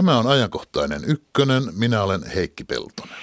[0.00, 1.62] Tämä on ajankohtainen ykkönen.
[1.72, 3.16] Minä olen Heikki Peltonen.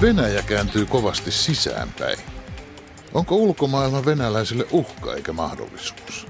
[0.00, 2.18] Venäjä kääntyy kovasti sisäänpäin.
[3.14, 6.26] Onko ulkomaailma venäläisille uhka eikä mahdollisuus?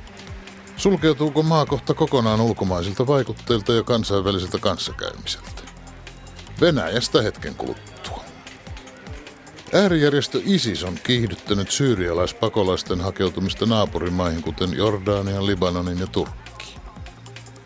[0.77, 5.62] Sulkeutuuko maa kohta kokonaan ulkomaisilta vaikutteilta ja kansainväliseltä kanssakäymiseltä?
[6.61, 7.94] Venäjästä hetken kuluttua.
[9.75, 16.80] Äärijärjestö ISIS on kiihdyttänyt syyrialaispakolaisten hakeutumista naapurimaihin, kuten Jordanian, Libanonin ja Turkkiin.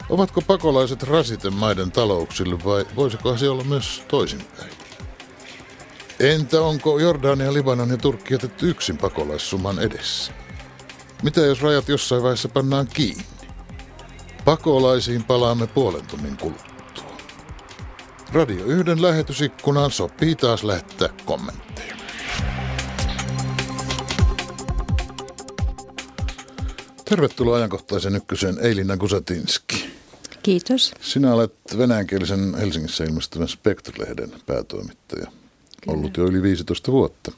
[0.08, 4.70] Ovatko pakolaiset rasiten maiden talouksille vai voisiko se olla myös toisinpäin?
[6.20, 10.32] Entä onko Jordania, Libanon ja Turkki jätetty yksin pakolaissuman edessä?
[11.22, 13.24] Mitä jos rajat jossain vaiheessa pannaan kiinni?
[14.44, 17.16] Pakolaisiin palaamme puolen tunnin kuluttua.
[18.32, 21.97] Radio yhden lähetysikkunaan sopii taas lähettää kommentteja.
[27.08, 29.90] Tervetuloa ajankohtaisen ykkösen Eilina Kusatinski.
[30.42, 30.92] Kiitos.
[31.00, 35.26] Sinä olet venäjänkielisen Helsingissä ilmestyvän Spektr-lehden päätoimittaja.
[35.26, 35.36] Kyllä.
[35.86, 37.32] Ollut jo yli 15 vuotta.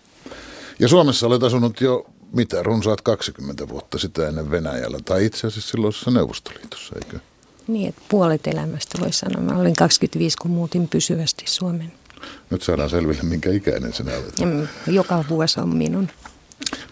[0.79, 5.71] Ja Suomessa olet asunut jo mitä, runsaat 20 vuotta sitä ennen Venäjällä, tai itse asiassa
[5.71, 7.19] silloisessa Neuvostoliitossa, eikö?
[7.67, 9.43] Niin, että puolet elämästä voi sanoa.
[9.43, 11.93] Mä olin 25, kun muutin pysyvästi Suomen.
[12.51, 14.39] Nyt saadaan selville, minkä ikäinen sinä olet.
[14.87, 16.09] Ja joka vuosi on minun.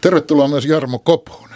[0.01, 1.48] Tervetuloa myös Jarmo Kophonen.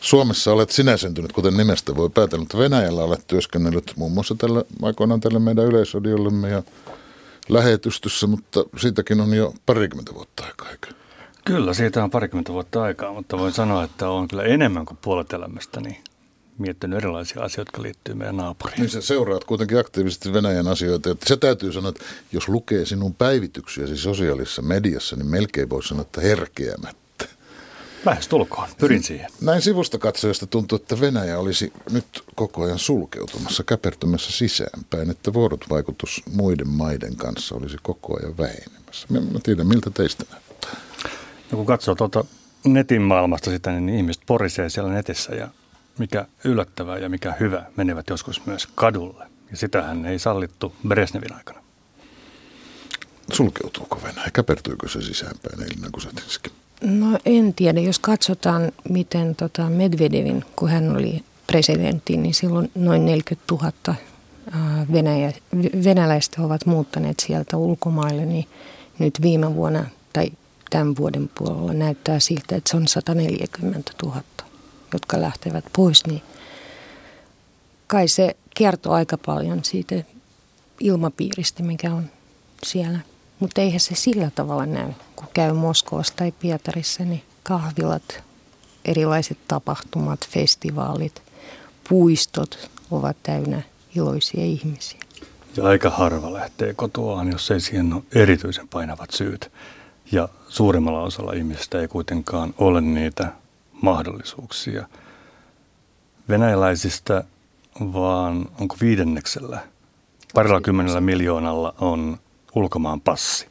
[0.00, 4.64] Suomessa olet sinä syntynyt, kuten nimestä voi päätellä, mutta Venäjällä olet työskennellyt muun muassa tällä,
[4.82, 6.62] aikoinaan tällä meidän yleisodiollemme ja
[7.48, 10.88] lähetystyssä, mutta siitäkin on jo parikymmentä vuotta aikaa, eikö?
[11.44, 15.32] Kyllä, siitä on parikymmentä vuotta aikaa, mutta voin sanoa, että on kyllä enemmän kuin puolet
[15.32, 16.04] elämästäni niin
[16.58, 18.80] miettinyt erilaisia asioita, jotka liittyy meidän naapuriin.
[18.80, 21.10] Niin sä seuraat kuitenkin aktiivisesti Venäjän asioita.
[21.10, 26.02] Että se täytyy sanoa, että jos lukee sinun päivityksiäsi sosiaalisessa mediassa, niin melkein voi sanoa,
[26.02, 26.99] että herkeämättä.
[28.04, 29.30] Lähes tulkoon, pyrin siihen.
[29.40, 36.22] Näin sivusta katsojasta tuntuu, että Venäjä olisi nyt koko ajan sulkeutumassa, käpertymässä sisäänpäin, että vuorotvaikutus
[36.32, 39.06] muiden maiden kanssa olisi koko ajan vähenemässä.
[39.10, 40.70] Mä tiedän, miltä teistä näyttää.
[41.52, 42.24] No kun katsoo tuota
[42.64, 45.48] netin maailmasta sitä, niin ihmiset porisee siellä netissä ja
[45.98, 49.26] mikä yllättävää ja mikä hyvä menevät joskus myös kadulle.
[49.50, 51.62] Ja sitähän ei sallittu Brezhnevin aikana.
[53.32, 54.30] Sulkeutuuko Venäjä?
[54.32, 56.50] Käpertyykö se sisäänpäin Elina Kusetinski?
[56.80, 57.80] No en tiedä.
[57.80, 63.96] Jos katsotaan, miten tota Medvedevin, kun hän oli presidentti, niin silloin noin 40 000
[64.92, 65.32] Venäjä,
[65.84, 68.46] venäläistä ovat muuttaneet sieltä ulkomaille, niin
[68.98, 70.30] nyt viime vuonna tai
[70.70, 74.22] tämän vuoden puolella näyttää siltä, että se on 140 000,
[74.92, 76.22] jotka lähtevät pois, niin
[77.86, 79.94] kai se kertoo aika paljon siitä
[80.80, 82.10] ilmapiiristä, mikä on
[82.66, 82.98] siellä.
[83.40, 88.22] Mutta eihän se sillä tavalla näy, kun käy Moskovassa tai Pietarissa, niin kahvilat,
[88.84, 91.22] erilaiset tapahtumat, festivaalit,
[91.88, 93.62] puistot ovat täynnä
[93.96, 95.00] iloisia ihmisiä.
[95.56, 99.52] Ja aika harva lähtee kotoaan, jos ei siihen ole erityisen painavat syyt.
[100.12, 103.32] Ja suurimmalla osalla ihmisistä ei kuitenkaan ole niitä
[103.82, 104.86] mahdollisuuksia.
[106.28, 107.24] Venäläisistä
[107.80, 109.60] vaan onko viidenneksellä,
[110.34, 112.18] parilla kymmenellä miljoonalla on
[112.54, 113.48] ulkomaan passi.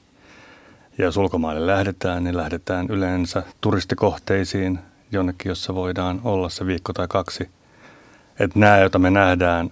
[0.98, 4.80] Ja jos ulkomaille lähdetään, niin lähdetään yleensä turistikohteisiin
[5.12, 7.50] jonnekin, jossa voidaan olla se viikko tai kaksi.
[8.40, 9.70] Että nämä, joita me nähdään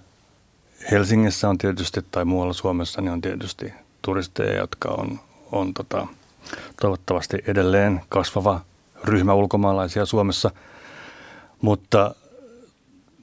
[0.90, 3.72] Helsingissä on tietysti, tai muualla Suomessa, niin on tietysti
[4.02, 5.20] turisteja, jotka on,
[5.52, 6.06] on tota,
[6.80, 8.60] toivottavasti edelleen kasvava
[9.04, 10.50] ryhmä ulkomaalaisia Suomessa.
[11.62, 12.14] Mutta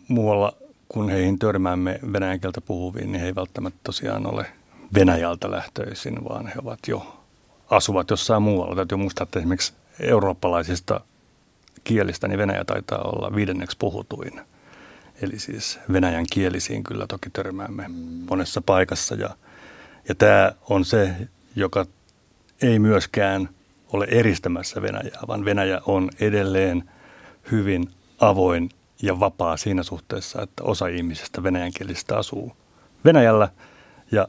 [0.07, 0.53] muualla,
[0.89, 4.45] kun heihin törmäämme venäjän kieltä puhuviin, niin he ei välttämättä tosiaan ole
[4.94, 7.23] Venäjältä lähtöisin, vaan he ovat jo
[7.69, 8.75] asuvat jossain muualla.
[8.75, 11.01] Täytyy muistaa, että esimerkiksi eurooppalaisista
[11.84, 14.41] kielistä niin Venäjä taitaa olla viidenneksi puhutuin.
[15.22, 17.85] Eli siis venäjän kielisiin kyllä toki törmäämme
[18.29, 19.16] monessa paikassa.
[19.16, 19.29] Ja,
[20.09, 21.16] ja tämä on se,
[21.56, 21.85] joka
[22.62, 23.50] ei myöskään
[23.94, 26.90] ole eristämässä Venäjää, vaan Venäjä on edelleen
[27.52, 28.69] hyvin avoin
[29.02, 32.55] ja vapaa siinä suhteessa, että osa ihmisistä venäjänkielisistä asuu
[33.05, 33.49] Venäjällä
[34.11, 34.28] ja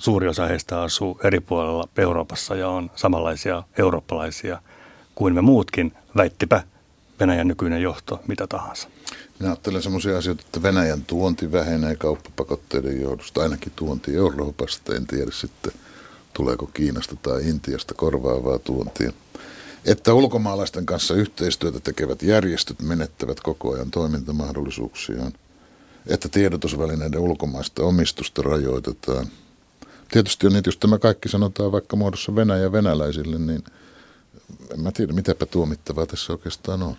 [0.00, 4.62] suuri osa heistä asuu eri puolilla Euroopassa ja on samanlaisia eurooppalaisia
[5.14, 6.62] kuin me muutkin, väittipä
[7.20, 8.88] Venäjän nykyinen johto mitä tahansa.
[9.38, 15.30] Minä ajattelen sellaisia asioita, että Venäjän tuonti vähenee kauppapakotteiden johdosta, ainakin tuonti Euroopasta, en tiedä
[15.30, 15.72] sitten
[16.32, 19.12] tuleeko Kiinasta tai Intiasta korvaavaa tuontia.
[19.84, 25.32] Että ulkomaalaisten kanssa yhteistyötä tekevät järjestöt menettävät koko ajan toimintamahdollisuuksiaan.
[26.06, 29.26] Että tiedotusvälineiden ulkomaista omistusta rajoitetaan–
[30.10, 33.64] tietysti on, että jos tämä kaikki sanotaan vaikka muodossa Venäjä venäläisille, niin
[34.74, 36.96] en mä tiedä, mitäpä tuomittavaa tässä oikeastaan on.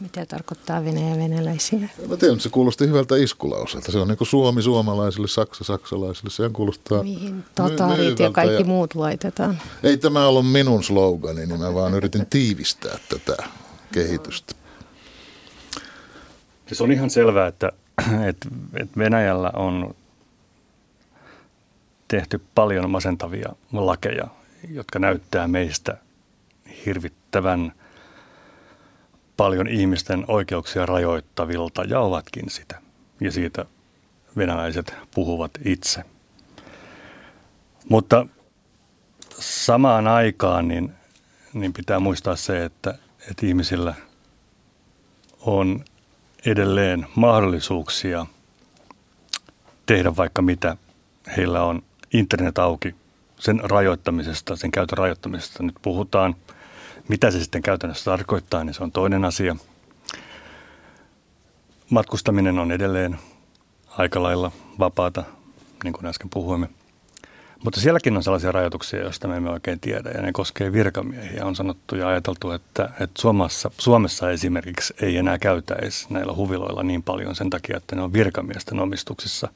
[0.00, 1.90] Mitä tarkoittaa Venäjä venäläisille?
[2.08, 3.92] Mä tiedän, että se kuulosti hyvältä iskulauselta.
[3.92, 6.30] Se on niin kuin Suomi suomalaisille, Saksa saksalaisille.
[6.30, 8.64] Sehän kuulostaa Mihin tatarit ja kaikki ja...
[8.64, 9.58] muut laitetaan.
[9.82, 13.36] Ei tämä ollut minun slogani, niin mä vaan yritin tiivistää tätä
[13.92, 14.54] kehitystä.
[16.72, 17.72] Se on ihan selvää, että,
[18.28, 19.94] että, että Venäjällä on
[22.12, 24.28] tehty paljon masentavia lakeja,
[24.68, 25.96] jotka näyttää meistä
[26.86, 27.72] hirvittävän
[29.36, 32.80] paljon ihmisten oikeuksia rajoittavilta ja ovatkin sitä.
[33.20, 33.64] Ja siitä
[34.36, 36.04] venäläiset puhuvat itse.
[37.88, 38.26] Mutta
[39.38, 40.92] samaan aikaan niin,
[41.52, 42.94] niin pitää muistaa se, että,
[43.30, 43.94] että ihmisillä
[45.40, 45.84] on
[46.46, 48.26] edelleen mahdollisuuksia
[49.86, 50.76] tehdä vaikka mitä.
[51.36, 51.82] Heillä on
[52.12, 52.94] internet auki
[53.38, 55.62] sen rajoittamisesta, sen käytön rajoittamisesta.
[55.62, 56.36] Nyt puhutaan,
[57.08, 59.56] mitä se sitten käytännössä tarkoittaa, niin se on toinen asia.
[61.90, 63.18] Matkustaminen on edelleen
[63.88, 65.24] aika lailla vapaata,
[65.84, 66.68] niin kuin äsken puhuimme.
[67.64, 71.46] Mutta sielläkin on sellaisia rajoituksia, joista me emme oikein tiedä, ja ne koskee virkamiehiä.
[71.46, 77.02] On sanottu ja ajateltu, että, että Suomessa, Suomessa esimerkiksi ei enää käytäisi näillä huviloilla niin
[77.02, 79.48] paljon sen takia, että ne on virkamiesten omistuksissa.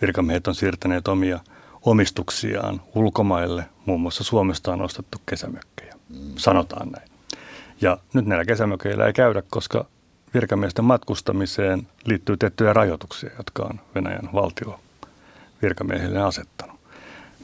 [0.00, 1.40] Virkamiehet on siirtäneet omia
[1.84, 3.64] omistuksiaan ulkomaille.
[3.86, 5.94] Muun muassa Suomesta on ostettu kesämökkejä,
[6.36, 7.10] sanotaan näin.
[7.80, 9.86] Ja nyt näillä kesämökeillä ei käydä, koska
[10.34, 14.80] virkamiesten matkustamiseen liittyy tiettyjä rajoituksia, jotka on Venäjän valtio
[15.62, 16.80] virkamiehille asettanut.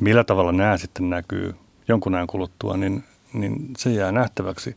[0.00, 1.54] Millä tavalla nämä sitten näkyy
[1.88, 4.76] jonkun ajan kuluttua, niin, niin se jää nähtäväksi.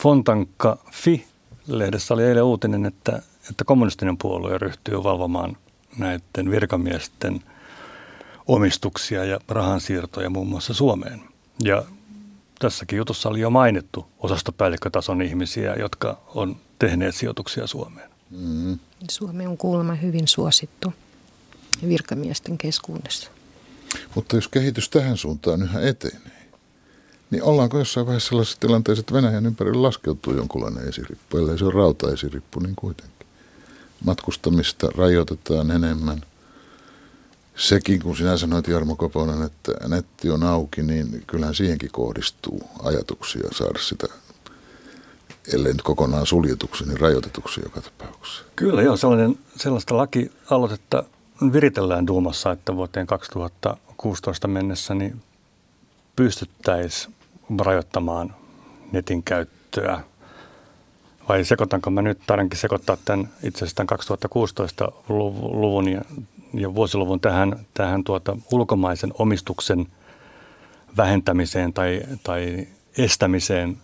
[0.00, 5.56] Fontanka Fi-lehdessä oli eilen uutinen, että, että kommunistinen puolue ryhtyy valvomaan
[5.98, 7.40] näiden virkamiesten–
[8.46, 11.20] omistuksia ja rahansiirtoja muun muassa Suomeen.
[11.64, 11.84] Ja
[12.58, 18.10] tässäkin jutussa oli jo mainittu osastopäällikkötason ihmisiä, jotka on tehneet sijoituksia Suomeen.
[18.30, 18.78] Mm.
[19.10, 20.92] Suomi on kuulemma hyvin suosittu
[21.88, 23.30] virkamiesten keskuudessa.
[24.14, 26.46] Mutta jos kehitys tähän suuntaan yhä etenee,
[27.30, 31.74] niin ollaanko jossain vaiheessa sellaisessa tilanteessa, että Venäjän ympärillä laskeutuu jonkunlainen esirippu, ellei se on
[31.74, 33.26] rautaesirippu, niin kuitenkin.
[34.04, 36.20] Matkustamista rajoitetaan enemmän–
[37.56, 43.48] sekin, kun sinä sanoit Jarmo Koponen, että netti on auki, niin kyllähän siihenkin kohdistuu ajatuksia
[43.52, 44.06] saada sitä,
[45.54, 48.44] ellei nyt kokonaan suljetuksi, niin rajoitetuksi joka tapauksessa.
[48.56, 51.04] Kyllä joo, sellainen, sellaista lakialoitetta
[51.52, 55.22] viritellään Duumassa, että vuoteen 2016 mennessä niin
[56.16, 57.14] pystyttäisiin
[57.58, 58.34] rajoittamaan
[58.92, 60.00] netin käyttöä.
[61.28, 66.00] Vai sekoitanko mä nyt, taidankin sekoittaa tämän itse asiassa tämän 2016 luvun ja
[66.54, 69.86] ja vuosiluvun tähän, tähän tuota ulkomaisen omistuksen
[70.96, 72.66] vähentämiseen tai, tai
[72.98, 73.76] estämiseen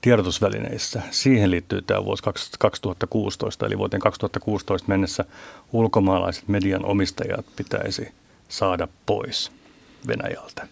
[0.00, 1.02] tiedotusvälineissä.
[1.10, 2.22] Siihen liittyy tämä vuosi
[2.58, 5.24] 2016, eli vuoteen 2016 mennessä
[5.72, 8.08] ulkomaalaiset median omistajat pitäisi
[8.48, 9.52] saada pois
[10.06, 10.68] Venäjältä.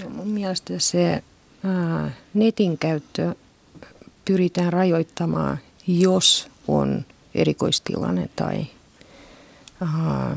[0.00, 1.22] Joo, mun mielestä se
[1.64, 3.34] ää, netin käyttö
[4.24, 7.04] pyritään rajoittamaan, jos on
[7.34, 8.66] erikoistilanne tai
[9.80, 10.36] Aha.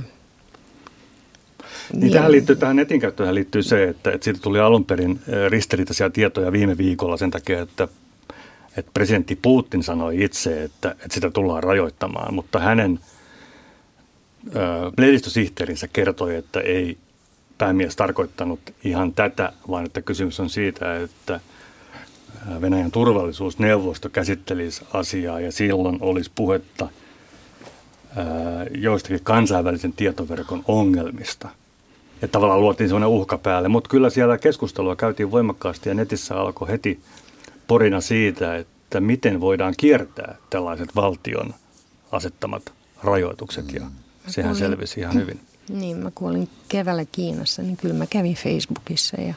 [1.94, 5.19] Niin, tähän liittyy, tähän netin käyttöön liittyy se, että, että siitä tuli alun perin
[5.50, 7.88] ristiriitaisia tietoja viime viikolla sen takia, että,
[8.77, 12.99] että presidentti Putin sanoi itse, että, että sitä tullaan rajoittamaan, mutta hänen
[14.97, 16.97] lehdistösihteerinsä kertoi, että ei
[17.57, 21.40] päämies tarkoittanut ihan tätä, vaan että kysymys on siitä, että
[22.61, 26.90] Venäjän turvallisuusneuvosto käsittelisi asiaa ja silloin olisi puhetta–
[28.78, 31.49] joistakin kansainvälisen tietoverkon ongelmista.
[32.21, 33.69] Ja tavallaan luotiin sellainen uhka päälle.
[33.69, 36.99] Mutta kyllä siellä keskustelua käytiin voimakkaasti ja netissä alkoi heti
[37.68, 41.54] porina siitä, että miten voidaan kiertää tällaiset valtion
[42.11, 42.73] asettamat
[43.04, 43.73] rajoitukset.
[43.73, 43.81] Ja
[44.28, 45.39] sehän selvisi ihan hyvin.
[45.69, 49.33] Niin, mä kuolin keväällä Kiinassa, niin kyllä mä kävin Facebookissa ja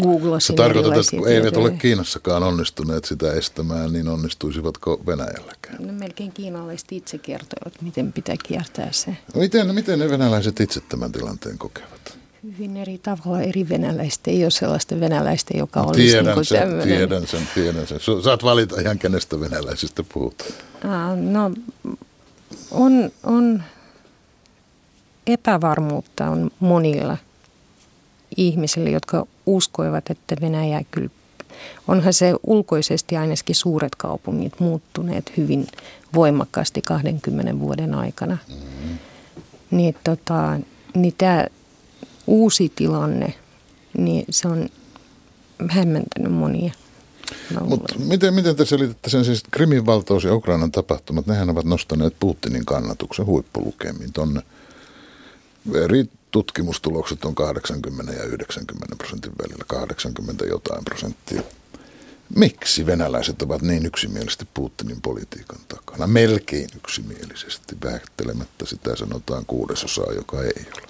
[0.00, 5.86] googlasin Se tarkoittaa, että kun eivät ole Kiinassakaan onnistuneet sitä estämään, niin onnistuisivatko Venäjälläkään?
[5.86, 9.16] No melkein kiinalaiset itse kertoivat, miten pitää kiertää se.
[9.34, 12.18] Miten, miten ne venäläiset itse tämän tilanteen kokevat?
[12.42, 14.30] Hyvin eri tavalla eri venäläistä.
[14.30, 16.88] Ei ole sellaista venäläistä, joka no, olisi tiedän niin sen, tämmöinen.
[16.88, 18.00] Tiedän sen, tiedän sen.
[18.22, 20.54] Saat valita ihan kenestä venäläisistä puhut.
[20.84, 21.50] Ah, no,
[22.70, 23.62] on, on
[25.26, 27.16] epävarmuutta on monilla–
[28.36, 31.10] ihmisille, jotka uskoivat, että Venäjä kyllä,
[31.88, 35.66] onhan se ulkoisesti ainakin suuret kaupungit muuttuneet hyvin
[36.14, 38.38] voimakkaasti 20 vuoden aikana.
[38.48, 38.98] Mm-hmm.
[39.70, 40.58] Niin, tota,
[40.94, 41.46] niin tämä
[42.26, 43.34] uusi tilanne,
[43.98, 44.68] niin se on
[45.68, 46.72] hämmentänyt monia.
[47.60, 52.16] Mutta miten, miten te selitätte sen siis Krimin valtaus ja Ukrainan tapahtumat, nehän ovat nostaneet
[52.20, 54.42] Putinin kannatuksen huippulukemiin tonne.
[56.32, 61.42] Tutkimustulokset on 80 ja 90 prosentin välillä, 80 jotain prosenttia.
[62.36, 66.06] Miksi venäläiset ovat niin yksimielisesti Putinin politiikan takana?
[66.06, 70.88] Melkein yksimielisesti, vähättelemättä sitä sanotaan kuudesosaa, joka ei ole.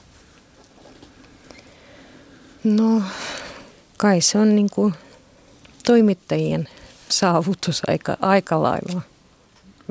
[2.65, 3.03] No,
[3.97, 4.95] kai se on niin kuin
[5.87, 6.69] toimittajien
[7.09, 9.01] saavutus aika, aika lailla.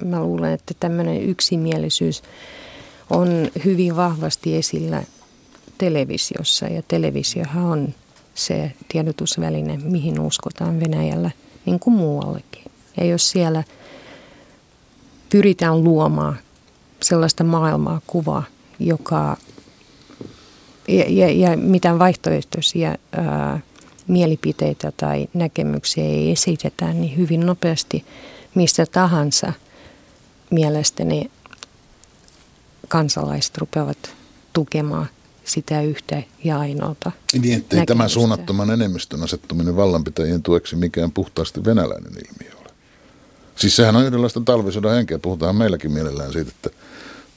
[0.06, 2.24] Mä luulen, että tämmöinen yksimielisyys
[3.10, 5.04] on hyvin vahvasti esillä
[5.82, 7.94] televisiossa ja televisiohan on
[8.36, 11.32] se tiedotusväline, mihin uskotaan Venäjällä
[11.66, 12.64] niin kuin muuallekin.
[12.98, 13.64] Ja jos siellä
[15.30, 16.38] pyritään luomaan
[17.02, 18.44] sellaista maailmaa kuvaa,
[18.80, 19.38] joka
[20.88, 23.60] ja, ja, ja mitään vaihtoehtoisia ää,
[24.08, 28.06] mielipiteitä tai näkemyksiä ei esitetä, niin hyvin nopeasti
[28.56, 29.54] mistä tahansa
[30.52, 31.32] mielestäni
[32.88, 34.16] kansalaiset rupeavat
[34.54, 35.08] tukemaan
[35.46, 42.14] sitä yhtä ja ainoata Niin, ettei tämä suunnattoman enemmistön asettuminen vallanpitäjien tueksi mikään puhtaasti venäläinen
[42.14, 42.70] ilmiö ole.
[43.56, 45.20] Siis sehän on yhdenlaista talvisodan henkeä.
[45.20, 46.70] Puhutaan meilläkin mielellään siitä, että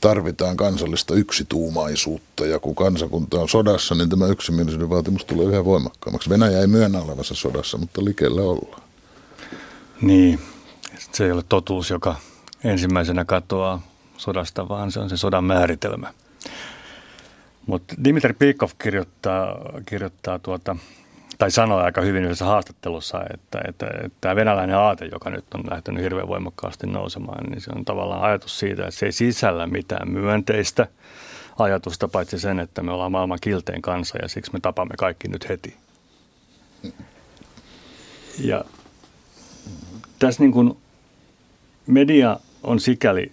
[0.01, 6.31] tarvitaan kansallista yksituumaisuutta ja kun kansakunta on sodassa, niin tämä yksimielisyyden vaatimus tulee yhä voimakkaammaksi.
[6.31, 8.83] Venäjä ei myönnä olevansa sodassa, mutta likellä ollaan.
[10.03, 10.41] Niin,
[11.13, 12.17] se ei ole totuus, joka
[12.65, 13.83] ensimmäisenä katoaa
[14.17, 16.15] sodasta, vaan se on se sodan määritelmä.
[17.67, 20.77] Mutta Dimitri Pikov kirjoittaa, kirjoittaa tuota,
[21.39, 26.03] tai sanoi aika hyvin yhdessä haastattelussa, että, että, että venäläinen aate, joka nyt on lähtenyt
[26.03, 30.87] hirveän voimakkaasti nousemaan, niin se on tavallaan ajatus siitä, että se ei sisällä mitään myönteistä
[31.59, 35.49] ajatusta, paitsi sen, että me ollaan maailman kilteen kanssa ja siksi me tapamme kaikki nyt
[35.49, 35.77] heti.
[38.39, 38.65] Ja
[40.19, 40.77] tässä niin kuin
[41.87, 43.33] media on sikäli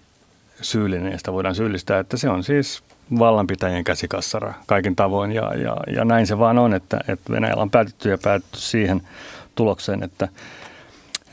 [0.61, 2.83] syyllinen ja sitä voidaan syyllistää, että se on siis
[3.20, 7.72] vallanpitäjien käsikassara kaikin tavoin ja, ja, ja näin se vaan on, että, että Venäjällä on
[7.72, 9.01] päätetty ja päätetty siihen
[9.56, 10.27] tulokseen, että,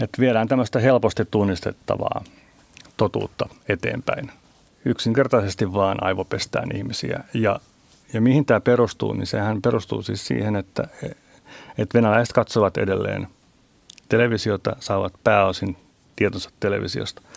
[0.01, 2.25] että viedään tämmöistä helposti tunnistettavaa
[2.97, 4.31] totuutta eteenpäin.
[4.85, 7.25] Yksinkertaisesti vaan aivopestään ihmisiä.
[7.35, 7.61] Ja,
[8.13, 10.89] ja mihin tämä perustuu, niin sehän perustuu siis siihen, että,
[11.79, 13.27] että venäläiset katsovat edelleen
[14.09, 15.77] televisiota, saavat pääosin
[16.17, 17.23] tietonsa televisiosta–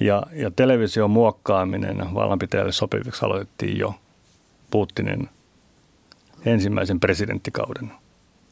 [0.00, 3.94] ja, ja television muokkaaminen vallanpitäjälle sopiviksi aloitettiin jo
[4.70, 5.28] Putinin
[6.44, 7.92] ensimmäisen presidenttikauden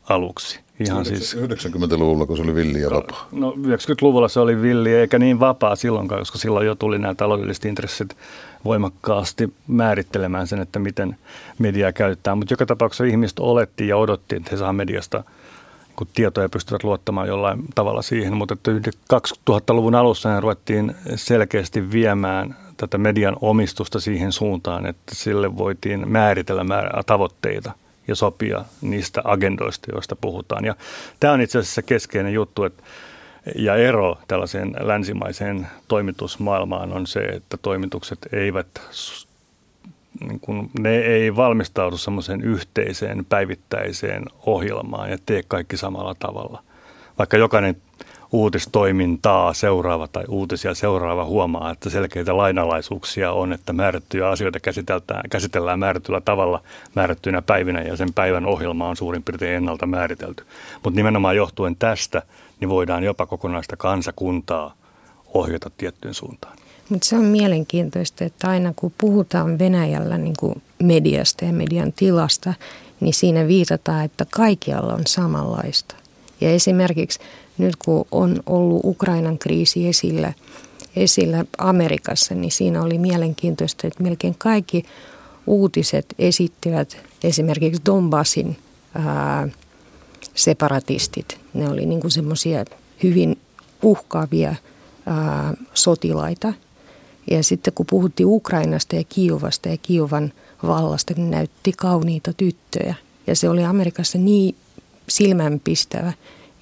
[0.08, 0.60] aluksi.
[0.80, 3.28] Ihan 90-luvulla, siis, kun se oli villi ja vapaa.
[3.32, 7.64] No 90-luvulla se oli villi eikä niin vapaa silloinkaan, koska silloin jo tuli nämä taloudelliset
[7.64, 8.16] intressit
[8.64, 11.16] voimakkaasti määrittelemään sen, että miten
[11.58, 12.34] mediaa käyttää.
[12.34, 15.24] Mutta joka tapauksessa ihmiset oletti ja odotti, että he saa mediasta–
[15.96, 18.70] kun tietoja pystyvät luottamaan jollain tavalla siihen, mutta että
[19.14, 27.02] 2000-luvun alussa ruvettiin selkeästi viemään tätä median omistusta siihen suuntaan, että sille voitiin määritellä määrä,
[27.02, 27.72] tavoitteita
[28.08, 30.64] ja sopia niistä agendoista, joista puhutaan.
[30.64, 30.74] Ja
[31.20, 32.82] tämä on itse asiassa keskeinen juttu, että
[33.54, 38.66] ja ero tällaiseen länsimaiseen toimitusmaailmaan on se, että toimitukset eivät
[40.20, 46.62] niin kun ne ei valmistaudu semmoiseen yhteiseen päivittäiseen ohjelmaan ja tee kaikki samalla tavalla.
[47.18, 47.76] Vaikka jokainen
[48.32, 55.78] uutistoimintaa seuraava tai uutisia seuraava huomaa, että selkeitä lainalaisuuksia on, että määrättyjä asioita käsitellään, käsitellään
[55.78, 56.62] määrätyllä tavalla
[56.94, 60.44] määrättyinä päivinä ja sen päivän ohjelma on suurin piirtein ennalta määritelty.
[60.84, 62.22] Mutta nimenomaan johtuen tästä,
[62.60, 64.74] niin voidaan jopa kokonaista kansakuntaa
[65.34, 66.56] ohjata tiettyyn suuntaan.
[66.88, 72.54] Mutta se on mielenkiintoista, että aina kun puhutaan Venäjällä niin kuin mediasta ja median tilasta,
[73.00, 75.94] niin siinä viitataan, että kaikkialla on samanlaista.
[76.40, 77.20] Ja esimerkiksi
[77.58, 80.32] nyt kun on ollut Ukrainan kriisi esillä,
[80.96, 84.84] esillä Amerikassa, niin siinä oli mielenkiintoista, että melkein kaikki
[85.46, 88.56] uutiset esittivät esimerkiksi Donbassin
[88.94, 89.48] ää,
[90.34, 91.38] separatistit.
[91.54, 92.64] Ne oli niin semmoisia
[93.02, 93.38] hyvin
[93.82, 94.54] uhkaavia
[95.06, 96.52] ää, sotilaita–
[97.30, 102.94] ja sitten kun puhuttiin Ukrainasta ja Kiovasta ja Kiovan vallasta, niin näytti kauniita tyttöjä.
[103.26, 104.56] Ja se oli Amerikassa niin
[105.08, 106.12] silmänpistävä.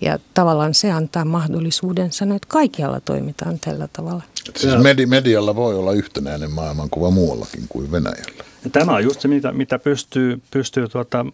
[0.00, 4.23] Ja tavallaan se antaa mahdollisuuden sanoa, että kaikkialla toimitaan tällä tavalla.
[4.56, 8.44] Siis medi- medialla voi olla yhtenäinen maailmankuva muuallakin kuin Venäjällä.
[8.64, 11.26] Ja tämä on just se, mitä, mitä pystyy, pystyy tuota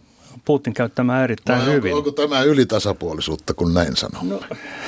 [0.45, 1.93] Putin käyttämään erittäin Vai hyvin.
[1.93, 4.29] Onko, onko tämä ylitasapuolisuutta, kun näin sanon?
[4.29, 4.39] No,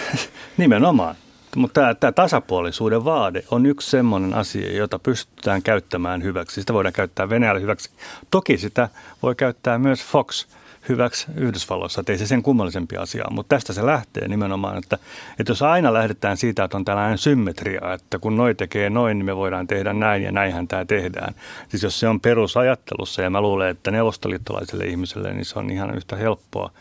[0.57, 1.15] nimenomaan.
[1.55, 6.61] Mutta tämä, tämä tasapuolisuuden vaade on yksi sellainen asia, jota pystytään käyttämään hyväksi.
[6.61, 7.89] Sitä voidaan käyttää Venäjällä hyväksi.
[8.31, 8.89] Toki sitä
[9.23, 10.47] voi käyttää myös Fox
[10.89, 12.01] hyväksi Yhdysvalloissa.
[12.01, 14.97] Että ei se sen kummallisempi asia mutta tästä se lähtee nimenomaan, että,
[15.39, 19.25] että jos aina lähdetään siitä, että on tällainen symmetria, että kun noi tekee noin, niin
[19.25, 21.35] me voidaan tehdä näin ja näinhän tämä tehdään.
[21.69, 25.95] Siis jos se on perusajattelussa ja mä luulen, että neuvostoliittolaiselle ihmiselle, niin se on ihan
[25.95, 26.71] yhtä helppoa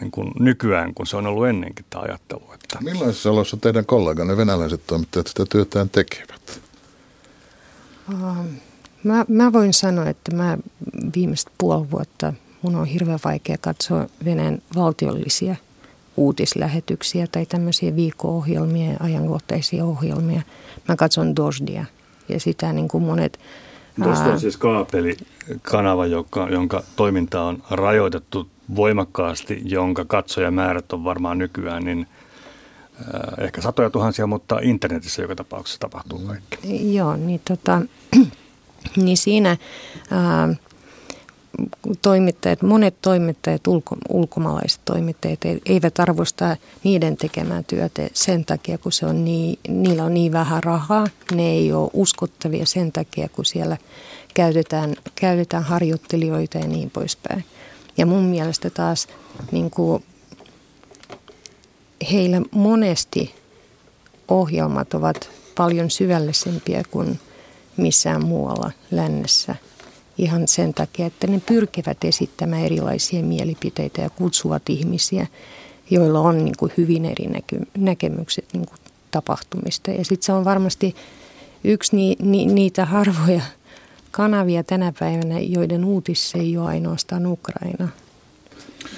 [0.00, 2.42] niin kuin nykyään, kun se on ollut ennenkin tämä ajattelu.
[2.54, 2.78] Että.
[2.80, 6.60] Millaisessa olossa teidän kolleganne venäläiset toimittajat sitä työtään tekevät?
[8.12, 8.36] Uh,
[9.04, 10.58] mä, mä voin sanoa, että mä
[11.14, 12.32] viimeiset puoli vuotta,
[12.62, 15.56] mun on hirveän vaikea katsoa Venäjän valtiollisia
[16.16, 20.42] uutislähetyksiä tai tämmöisiä viikko-ohjelmia ja ajankohtaisia ohjelmia.
[20.88, 21.84] Mä katson Dosdia
[22.28, 23.40] ja sitä niin kuin monet...
[24.04, 31.84] Dosti on siis kaapelikanava, joka, jonka toiminta on rajoitettu voimakkaasti, jonka katsojamäärät on varmaan nykyään,
[31.84, 32.06] niin
[33.00, 36.94] äh, ehkä satoja tuhansia, mutta internetissä joka tapauksessa tapahtuu kaikki.
[36.94, 37.82] Joo, niin, tota,
[39.04, 39.56] niin siinä
[40.10, 40.58] ää, äh,
[42.02, 49.06] toimittajat, monet toimittajat, ulko, ulkomaalaiset toimittajat eivät arvosta niiden tekemää työtä sen takia, kun se
[49.06, 51.06] on niin, niillä on niin vähän rahaa.
[51.34, 53.76] Ne ei ole uskottavia sen takia, kun siellä
[54.34, 57.44] käytetään, käytetään harjoittelijoita ja niin poispäin.
[57.96, 59.08] Ja mun mielestä taas
[59.52, 60.04] niin kuin,
[62.12, 63.34] heillä monesti
[64.28, 67.20] ohjelmat ovat paljon syvällisempiä kuin
[67.76, 69.56] missään muualla lännessä.
[70.18, 75.26] Ihan sen takia, että ne pyrkivät esittämään erilaisia mielipiteitä ja kutsuvat ihmisiä,
[75.90, 78.78] joilla on niin kuin hyvin eri näky- näkemykset niin kuin
[79.10, 79.90] tapahtumista.
[79.90, 80.96] Ja sitten se on varmasti
[81.64, 83.42] yksi ni- ni- niitä harvoja
[84.16, 87.88] kanavia tänä päivänä, joiden uutissa ei ole ainoastaan Ukraina.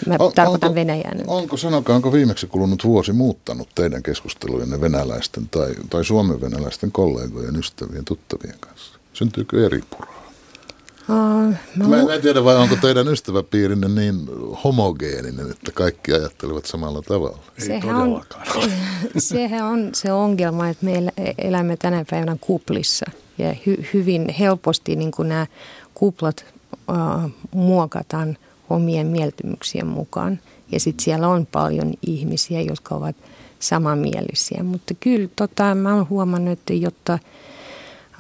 [0.07, 1.25] Mä on, tarkoitan onko, Venäjän.
[1.27, 7.57] Onko, sanokaa, onko viimeksi kulunut vuosi muuttanut teidän keskustelujenne venäläisten tai, tai suomen venäläisten kollegojen,
[7.57, 8.99] ystävien, tuttavien kanssa?
[9.13, 10.27] Syntyykö eri puraa?
[11.09, 14.27] Uh, mä, mä, en tiedä, vai onko teidän ystäväpiirinne niin
[14.65, 17.39] homogeeninen, että kaikki ajattelevat samalla tavalla?
[17.59, 18.23] Sehän on,
[19.19, 23.07] sehän on se ongelma, että me elämme tänä päivänä kuplissa–
[23.39, 25.47] ja hy, hyvin helposti niin kuin nämä
[25.95, 28.37] kuplat uh, muokataan
[28.71, 30.41] omien mieltymyksien mukaan.
[30.73, 33.17] Ja sitten siellä on paljon ihmisiä, jotka ovat
[33.59, 34.63] samanmielisiä.
[34.63, 37.19] Mutta kyllä tota, mä oon huomannut, että jotta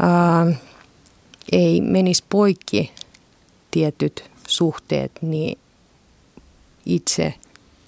[0.00, 0.54] uh,
[1.52, 2.92] ei menisi poikki
[3.70, 5.58] tietyt suhteet, niin
[6.86, 7.34] itse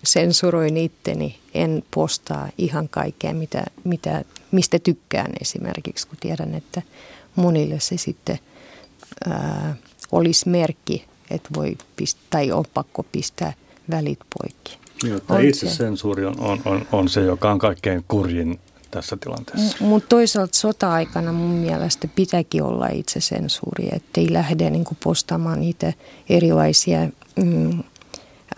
[0.05, 6.83] sensuroin itteni, en postaa ihan kaikkea, mitä, mitä, mistä tykkään esimerkiksi, kun tiedän, että
[7.39, 8.39] monille se sitten
[9.29, 9.77] ää,
[10.13, 13.53] olisi merkki, että voi pistää, tai on pakko pistää
[13.91, 14.79] välit poikki.
[15.03, 19.77] Joo, itse sensuuri on, on, on, on se, joka on kaikkein kurjin tässä tilanteessa.
[19.81, 25.93] Mutta toisaalta sota-aikana mun mielestä pitääkin olla itse sensuuri, ettei lähde niin kuin postaamaan niitä
[26.29, 26.99] erilaisia,
[27.37, 27.83] mm,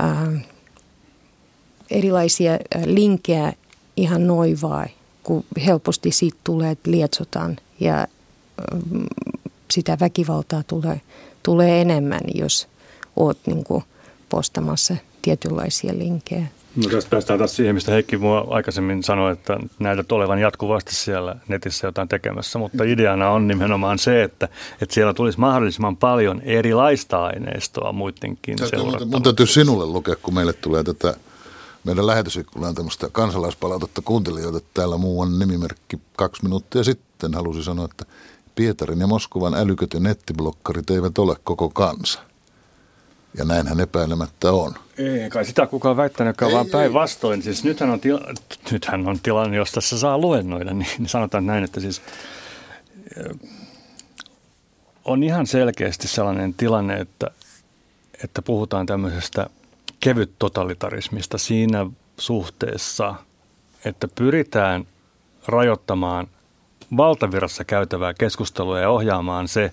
[0.00, 0.46] äh,
[1.90, 2.52] erilaisia
[2.84, 3.52] linkkejä
[3.96, 4.88] ihan noin vaan,
[5.22, 8.06] kun helposti siitä tulee, että lietsotaan ja
[9.70, 11.00] sitä väkivaltaa tulee,
[11.42, 12.68] tulee enemmän, jos
[13.16, 13.84] oot niin kuin
[14.28, 16.46] postamassa tietynlaisia linkkejä.
[16.76, 21.36] No tästä päästään taas siihen, mistä Heikki mua aikaisemmin sanoi, että näytät olevan jatkuvasti siellä
[21.48, 24.48] netissä jotain tekemässä, mutta ideana on nimenomaan se, että,
[24.80, 29.04] että siellä tulisi mahdollisimman paljon erilaista aineistoa muidenkin seurattavasti.
[29.04, 31.14] Mun täytyy sinulle lukea, kun meille tulee tätä
[31.84, 34.60] meidän lähetysikkunaan tämmöistä kansalaispalautetta kuuntelijoita.
[34.74, 38.04] Täällä muu on nimimerkki kaksi minuuttia sitten halusi sanoa, että
[38.54, 42.20] Pietarin ja Moskovan älyköt ja nettiblokkarit eivät ole koko kansa.
[43.38, 44.74] Ja näinhän epäilemättä on.
[44.98, 47.42] Ei kai sitä kukaan väittänytkään, vaan päinvastoin.
[47.42, 48.20] Siis nythän on, tila,
[48.70, 52.02] nythän on tilanne, jos tässä saa luennoida, niin sanotaan näin, että siis
[55.04, 57.30] on ihan selkeästi sellainen tilanne, että,
[58.24, 59.46] että puhutaan tämmöisestä
[60.00, 61.86] kevyt totalitarismista siinä
[62.18, 63.14] suhteessa,
[63.84, 64.86] että pyritään
[65.46, 66.26] rajoittamaan–
[66.96, 69.72] valtavirassa käytävää keskustelua ja ohjaamaan se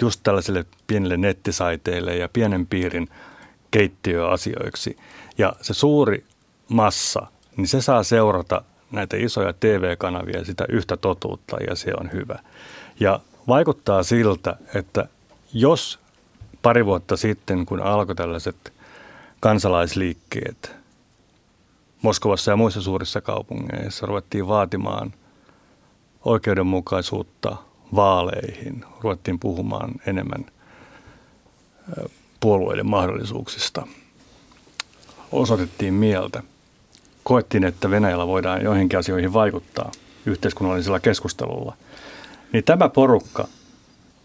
[0.00, 3.08] just tällaisille pienille nettisaiteille ja pienen piirin
[3.70, 4.96] keittiöasioiksi.
[5.38, 6.24] Ja se suuri
[6.68, 7.26] massa,
[7.56, 12.38] niin se saa seurata näitä isoja TV-kanavia sitä yhtä totuutta ja se on hyvä.
[13.00, 15.08] Ja vaikuttaa siltä, että
[15.52, 15.98] jos
[16.62, 18.72] pari vuotta sitten, kun alkoi tällaiset
[19.40, 20.76] kansalaisliikkeet
[22.02, 25.14] Moskovassa ja muissa suurissa kaupungeissa, ruvettiin vaatimaan–
[26.26, 27.56] oikeudenmukaisuutta
[27.94, 28.84] vaaleihin.
[29.00, 30.44] Ruvettiin puhumaan enemmän
[32.40, 33.86] puolueiden mahdollisuuksista.
[35.32, 36.42] Osoitettiin mieltä.
[37.24, 39.90] Koettiin, että Venäjällä voidaan joihinkin asioihin vaikuttaa
[40.26, 41.76] yhteiskunnallisella keskustelulla.
[42.52, 43.48] Niin tämä porukka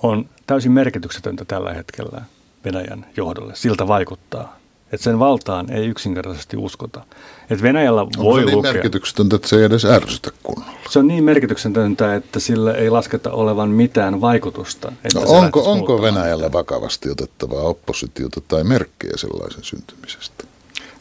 [0.04, 2.22] on täysin merkityksetöntä tällä hetkellä.
[2.66, 3.56] Venäjän johdolle.
[3.56, 4.61] Siltä vaikuttaa.
[4.92, 7.04] Että sen valtaan ei yksinkertaisesti uskota.
[7.50, 8.74] Että Venäjällä Onko voi se niin lukea...
[8.74, 10.72] merkityksetöntä, että se ei edes ärsytä kunnolla?
[10.90, 14.92] Se on niin merkityksetöntä, että sillä ei lasketa olevan mitään vaikutusta.
[15.04, 16.54] Että No onko, onko Venäjällä mitään.
[16.54, 20.44] vakavasti otettavaa oppositiota tai merkkejä sellaisen syntymisestä?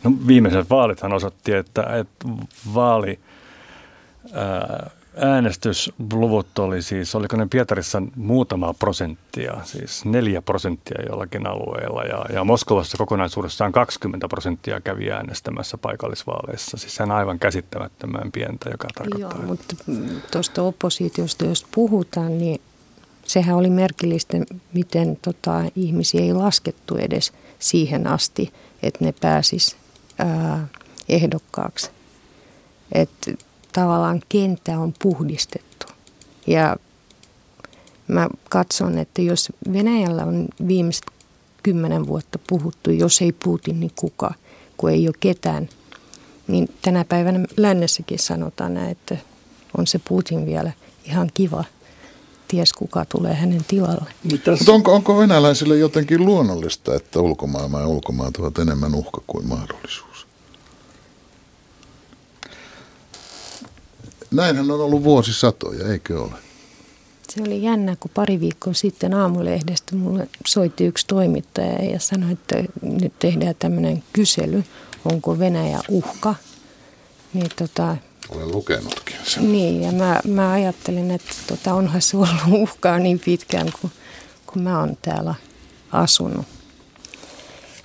[0.05, 2.29] No, viimeiset vaalithan osoitti, että, että
[2.75, 3.19] vaali,
[4.33, 12.25] ää, äänestysluvut oli siis, oliko ne Pietarissa muutama prosenttia, siis neljä prosenttia jollakin alueella ja,
[12.35, 16.77] ja Moskovassa kokonaisuudessaan 20 prosenttia kävi äänestämässä paikallisvaaleissa.
[16.77, 19.39] Siis se on aivan käsittämättömän pientä, joka tarkoittaa.
[19.39, 19.75] Joo, mutta
[20.33, 22.61] tuosta oppositiosta, jos puhutaan, niin
[23.25, 24.37] sehän oli merkillistä,
[24.73, 29.77] miten tota, ihmisiä ei laskettu edes siihen asti, että ne pääsis
[30.19, 30.67] ää,
[31.09, 31.91] ehdokkaaksi.
[32.93, 33.33] Että
[33.73, 35.87] tavallaan kenttä on puhdistettu.
[36.47, 36.77] Ja
[38.09, 41.05] mä katson, että jos Venäjällä on viimeiset
[41.63, 44.35] kymmenen vuotta puhuttu, jos ei Putin, niin kuka,
[44.77, 45.69] kun ei ole ketään,
[46.49, 49.17] niin tänä päivänä lännessäkin sanotaan näin, että
[49.79, 50.73] on se Putin vielä
[51.05, 51.65] ihan kiva.
[52.49, 54.13] Ties kuka tulee hänen tilalle.
[54.31, 60.10] Mutta onko, onko venäläisille jotenkin luonnollista, että ulkomaailma ja ulkomaat ovat enemmän uhka kuin mahdollisuus?
[64.31, 66.33] Näinhän on ollut vuosisatoja, eikö ole?
[67.31, 72.57] Se oli jännä, kun pari viikkoa sitten aamulehdestä mulle soitti yksi toimittaja ja sanoi, että
[72.83, 74.65] nyt tehdään tämmöinen kysely,
[75.05, 76.35] onko Venäjä uhka.
[77.35, 77.97] Niin, tota,
[78.29, 79.53] Olen lukenutkin sen.
[79.53, 82.31] niin ja mä, mä ajattelin, että tota, onhan se ollut
[82.63, 83.91] uhkaa niin pitkään, kun,
[84.47, 85.35] kun mä oon täällä
[85.93, 86.47] asunut.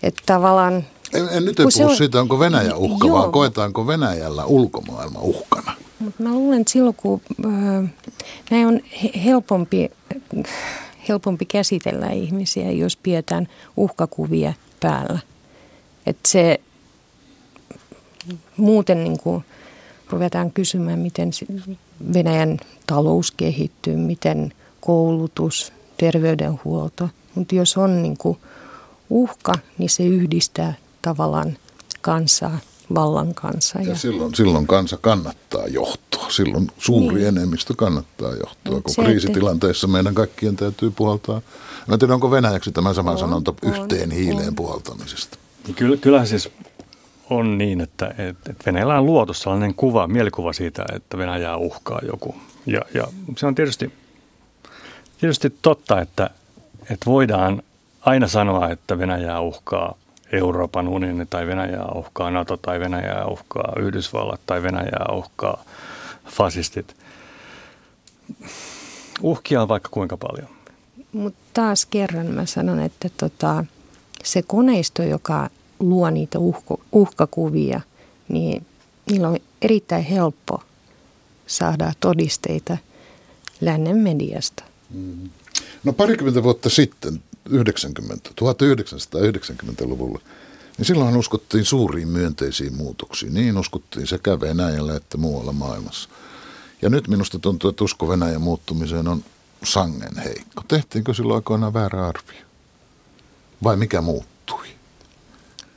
[0.04, 3.18] Että tavallaan En, en nyt puhu on- siitä, onko Venäjä uhka, Joo.
[3.18, 5.72] vaan koetaanko Venäjällä ulkomaailma uhkana?
[6.06, 7.22] Mutta mä luulen, että silloin kun
[8.52, 9.92] näin on he- helpompi,
[11.10, 15.20] helpompi käsitellä ihmisiä, jos pidetään uhkakuvia päällä.
[16.06, 16.60] Että se
[18.58, 19.44] muuten niin kuin
[20.10, 21.32] ruvetaan kysymään, miten
[22.14, 27.10] Venäjän talous kehittyy, miten koulutus, terveydenhuolto.
[27.36, 28.38] Mutta jos on niin kuin
[29.10, 31.58] uhka, niin se yhdistää tavallaan
[32.02, 32.58] kansaa,
[32.96, 33.82] vallan kansaa.
[33.82, 36.30] Ja silloin, silloin kansa kannattaa johtoa.
[36.30, 37.28] Silloin suuri Niin.
[37.28, 41.42] enemmistö kannattaa johtoa, kun se, että- kriisitilanteessa meidän kaikkien täytyy puhaltaa.
[41.88, 44.56] Mä en tiedä, onko venäjäksi tämä sama On, sanonta on, yhteen hiileen on.
[44.56, 45.38] puhaltamisesta.
[45.76, 46.50] Kyllä, kyllähän siis
[47.30, 52.00] on niin, että, että että Venäjällä on luotu sellainen kuva, mielikuva siitä, että Venäjää uhkaa
[52.12, 52.36] joku.
[52.66, 53.94] Ja, ja se on tietysti,
[55.20, 56.30] tietysti totta, että,
[56.82, 57.64] että voidaan
[58.02, 59.96] aina sanoa, että Venäjää uhkaa
[60.38, 65.64] Euroopan unioni tai Venäjää uhkaa NATO tai Venäjää uhkaa Yhdysvallat tai Venäjää uhkaa
[66.26, 66.96] fasistit.
[69.22, 70.48] Uhkia on vaikka kuinka paljon.
[71.12, 73.66] Mutta taas kerran mä sanon, että tota,
[74.24, 77.82] se koneisto, joka luo niitä uhko, uhkakuvia,
[78.30, 78.66] niin
[79.12, 80.64] niillä on erittäin helppo
[81.48, 82.78] saada todisteita
[83.62, 84.64] lännen mediasta.
[85.84, 90.20] No parikymmentä vuotta sitten, 90, 1990-luvulla,
[90.78, 93.34] niin silloin uskottiin suuriin myönteisiin muutoksiin.
[93.34, 96.10] Niin uskottiin sekä Venäjällä että muualla maailmassa.
[96.82, 99.24] Ja nyt minusta tuntuu, että usko Venäjän muuttumiseen on
[99.64, 100.64] sangen heikko.
[100.68, 102.42] Tehtiinkö silloin aikoinaan väärä arvio?
[103.64, 104.68] Vai mikä muuttui?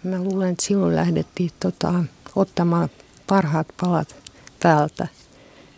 [0.02, 2.04] Mä luulen, että silloin lähdettiin tota,
[2.36, 2.88] ottamaan
[3.26, 4.16] parhaat palat
[4.62, 5.08] päältä.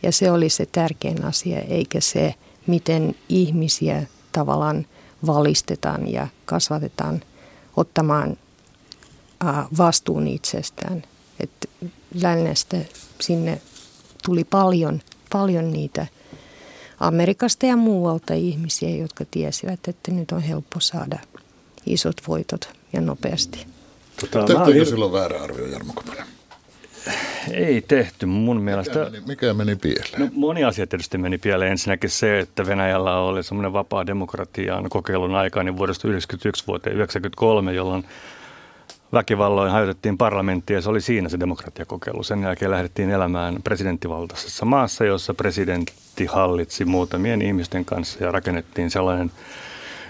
[0.02, 2.34] Ja se oli se tärkein asia, eikä se,
[2.66, 4.86] miten ihmisiä tavallaan
[5.26, 7.20] valistetaan ja kasvatetaan
[7.76, 8.36] ottamaan
[9.78, 11.02] vastuun itsestään.
[11.40, 11.70] Et
[12.14, 12.76] lännestä
[13.20, 13.60] sinne
[14.24, 15.00] tuli paljon,
[15.32, 16.06] paljon niitä
[17.00, 21.18] Amerikasta ja muualta ihmisiä, jotka tiesivät, että nyt on helppo saada
[21.86, 23.66] isot voitot ja nopeasti.
[24.20, 26.26] Tota, Tehtiinkö hir- silloin väärä arvio, Jarmo Koponen?
[27.52, 28.98] Ei tehty mun mielestä.
[28.98, 30.18] Mikä meni, mikä meni pieleen?
[30.18, 31.70] No, moni asia tietysti meni pieleen.
[31.70, 37.72] Ensinnäkin se, että Venäjällä oli semmoinen vapaa demokratian kokeilun aika niin vuodesta 1991 vuoteen 1993,
[37.72, 38.04] jolloin
[39.12, 42.22] väkivalloin hajotettiin parlamenttia ja se oli siinä se demokratiakokeilu.
[42.22, 49.30] Sen jälkeen lähdettiin elämään presidenttivaltaisessa maassa, jossa presidentti hallitsi muutamien ihmisten kanssa ja rakennettiin sellainen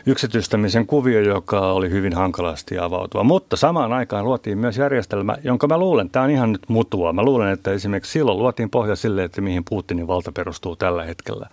[0.06, 3.24] yksityistämisen kuvio, joka oli hyvin hankalasti avautua.
[3.24, 7.12] Mutta samaan aikaan luotiin myös järjestelmä, jonka mä luulen, tämä on ihan nyt mutua.
[7.12, 11.46] Mä luulen, että esimerkiksi silloin luotiin pohja sille, että mihin Putinin valta perustuu tällä hetkellä.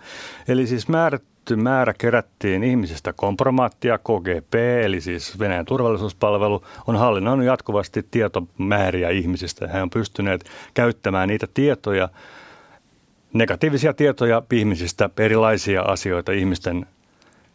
[0.48, 8.06] Eli siis määrätty määrä kerättiin ihmisistä kompromaattia, KGP, eli siis Venäjän turvallisuuspalvelu, on hallinnoinut jatkuvasti
[8.10, 9.68] tietomääriä ihmisistä.
[9.68, 12.08] He on pystyneet käyttämään niitä tietoja,
[13.32, 16.86] negatiivisia tietoja ihmisistä, erilaisia asioita ihmisten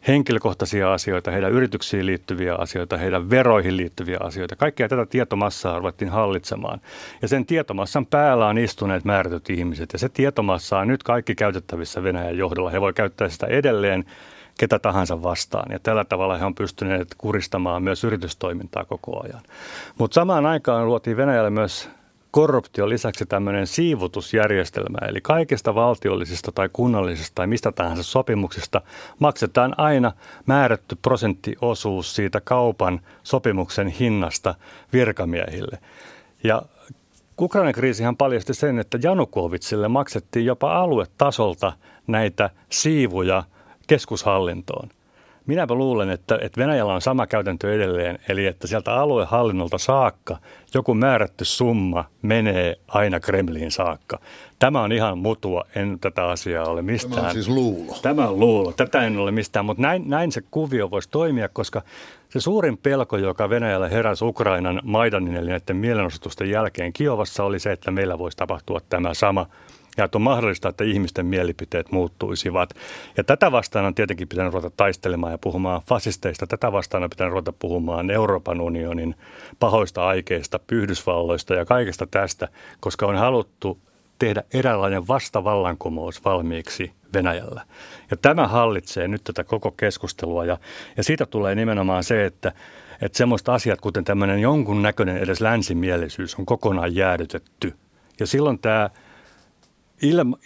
[0.08, 4.56] henkilökohtaisia asioita, heidän yrityksiin liittyviä asioita, heidän veroihin liittyviä asioita.
[4.56, 6.80] Kaikkea tätä tietomassaa ruvettiin hallitsemaan.
[7.22, 9.92] Ja sen tietomassan päällä on istuneet määrätyt ihmiset.
[9.92, 12.70] Ja se tietomassa on nyt kaikki käytettävissä Venäjän johdolla.
[12.70, 14.04] He voi käyttää sitä edelleen
[14.58, 15.72] ketä tahansa vastaan.
[15.72, 19.42] Ja tällä tavalla he on pystyneet kuristamaan myös yritystoimintaa koko ajan.
[19.98, 21.90] Mutta samaan aikaan luotiin Venäjälle myös
[22.34, 28.80] korruptio lisäksi tämmöinen siivutusjärjestelmä, eli kaikista valtiollisista tai kunnallisista tai mistä tahansa sopimuksista
[29.18, 30.12] maksetaan aina
[30.46, 34.54] määrätty prosenttiosuus siitä kaupan sopimuksen hinnasta
[34.92, 35.78] virkamiehille.
[36.44, 36.62] Ja
[37.40, 41.72] Ukrainan kriisihan paljasti sen, että Janukovitsille maksettiin jopa aluetasolta
[42.06, 43.42] näitä siivuja
[43.86, 44.88] keskushallintoon–
[45.46, 50.36] Minäpä luulen, että, että Venäjällä on sama käytäntö edelleen, eli että sieltä aluehallinnolta saakka
[50.74, 54.18] joku määrätty summa menee aina Kremliin saakka.
[54.58, 57.14] Tämä on ihan mutua, en tätä asiaa ole mistään.
[57.14, 57.96] Tämä on siis luulo.
[58.02, 61.82] Tämä on luulo, tätä en ole mistään, mutta näin, näin se kuvio voisi toimia, koska
[62.28, 67.72] se suurin pelko, joka Venäjällä heräsi Ukrainan Maidanin eli näiden mielenosoitusten jälkeen Kiovassa oli se,
[67.72, 69.46] että meillä voisi tapahtua tämä sama–
[69.96, 72.74] ja että on mahdollista, että ihmisten mielipiteet muuttuisivat.
[73.16, 76.46] Ja tätä vastaan on tietenkin pitänyt ruveta taistelemaan ja puhumaan fasisteista.
[76.46, 79.14] Tätä vastaan on pitänyt ruveta puhumaan Euroopan unionin
[79.58, 82.48] pahoista aikeista, Yhdysvalloista ja kaikesta tästä,
[82.80, 83.78] koska on haluttu
[84.18, 87.62] tehdä eräänlainen vastavallankumous valmiiksi Venäjällä.
[88.10, 90.58] Ja tämä hallitsee nyt tätä koko keskustelua ja,
[90.96, 92.52] ja siitä tulee nimenomaan se, että,
[93.02, 97.74] että semmoista asiat, kuten tämmöinen jonkunnäköinen edes länsimielisyys on kokonaan jäädytetty.
[98.20, 98.90] Ja silloin tämä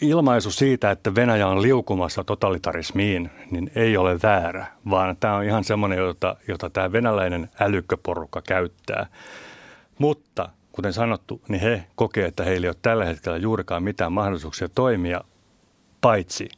[0.01, 5.65] ilmaisu siitä, että Venäjä on liukumassa totalitarismiin, niin ei ole väärä, vaan tämä on ihan
[5.65, 9.07] semmoinen, jota, jota tämä venäläinen älykköporukka käyttää.
[9.99, 14.69] Mutta kuten sanottu, niin he kokee, että heillä ei ole tällä hetkellä juurikaan mitään mahdollisuuksia
[14.69, 15.21] toimia,
[16.01, 16.49] paitsi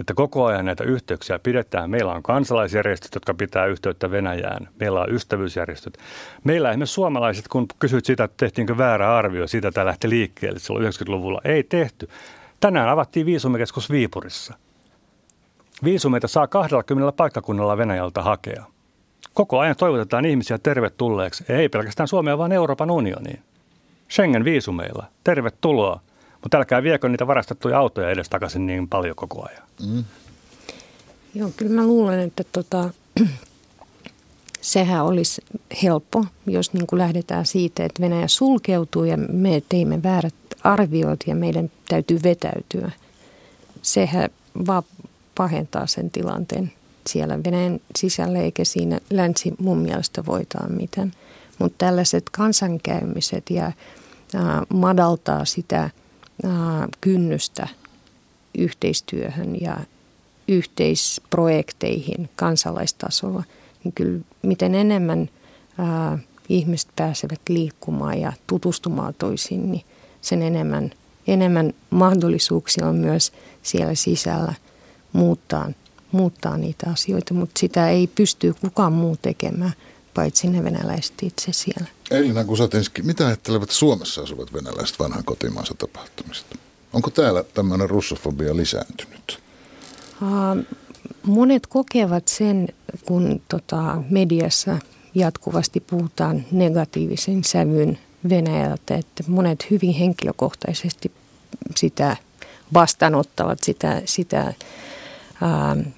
[0.00, 1.90] että koko ajan näitä yhteyksiä pidetään.
[1.90, 4.68] Meillä on kansalaisjärjestöt, jotka pitää yhteyttä Venäjään.
[4.80, 5.98] Meillä on ystävyysjärjestöt.
[6.44, 10.86] Meillä esimerkiksi suomalaiset, kun kysyit sitä, että tehtiinkö väärä arvio, siitä tämä lähti liikkeelle silloin
[10.86, 11.40] 90-luvulla.
[11.44, 12.08] Ei tehty.
[12.60, 14.54] Tänään avattiin viisumikeskus Viipurissa.
[15.84, 18.64] Viisumeita saa 20 paikkakunnalla Venäjältä hakea.
[19.34, 23.42] Koko ajan toivotetaan ihmisiä tervetulleeksi, ei pelkästään Suomea, vaan Euroopan unioniin.
[24.10, 25.04] Schengen-viisumeilla.
[25.24, 26.00] Tervetuloa
[26.42, 29.62] mutta älkää viekö niitä varastettuja autoja edes takaisin niin paljon koko ajan.
[29.86, 30.04] Mm.
[31.34, 32.90] Joo, kyllä mä luulen, että tota,
[34.60, 35.42] sehän olisi
[35.82, 41.34] helppo, jos niin kuin lähdetään siitä, että Venäjä sulkeutuu ja me teimme väärät arviot ja
[41.34, 42.90] meidän täytyy vetäytyä.
[43.82, 44.30] Sehän
[44.66, 44.82] vaan
[45.34, 46.72] pahentaa sen tilanteen
[47.06, 51.12] siellä Venäjän sisällä, eikä siinä länsi mun mielestä voitaa mitään.
[51.58, 53.72] Mutta tällaiset kansankäymiset ja äh,
[54.68, 55.90] madaltaa sitä–
[57.00, 57.68] kynnystä
[58.58, 59.76] yhteistyöhön ja
[60.48, 63.42] yhteisprojekteihin kansalaistasolla,
[63.84, 65.30] niin kyllä miten enemmän
[65.78, 69.84] ää, ihmiset pääsevät liikkumaan ja tutustumaan toisiin, niin
[70.20, 70.90] sen enemmän,
[71.26, 74.54] enemmän mahdollisuuksia on myös siellä sisällä
[75.12, 75.70] muuttaa,
[76.12, 79.72] muuttaa niitä asioita, mutta sitä ei pysty kukaan muu tekemään,
[80.14, 81.86] paitsi ne venäläiset itse siellä.
[82.10, 86.56] Elina Kusatinski, mitä ajattelevat Suomessa asuvat venäläiset vanhan kotimaansa tapahtumista?
[86.92, 89.42] Onko täällä tämmöinen russofobia lisääntynyt?
[90.22, 90.78] Uh,
[91.22, 92.68] monet kokevat sen,
[93.04, 94.78] kun tota, mediassa
[95.14, 97.98] jatkuvasti puhutaan negatiivisen sävyn
[98.28, 101.12] Venäjältä, että monet hyvin henkilökohtaisesti
[101.76, 102.16] sitä
[102.74, 104.54] vastaanottavat sitä, sitä
[105.42, 105.92] uh,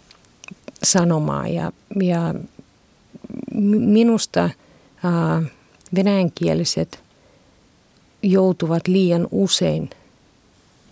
[0.82, 1.48] sanomaa.
[1.48, 1.72] Ja,
[2.02, 2.34] ja
[3.54, 5.46] minusta uh,
[5.94, 7.04] venäjänkieliset
[8.22, 9.90] joutuvat liian usein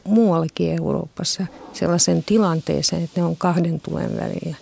[0.05, 4.57] muuallakin Euroopassa sellaisen tilanteeseen, että ne on kahden tuen välillä.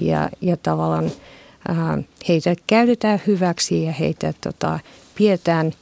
[0.00, 1.10] Ja, ja tavallaan
[1.68, 4.78] ää, heitä käytetään hyväksi ja heitä tota,
[5.14, 5.72] pidetään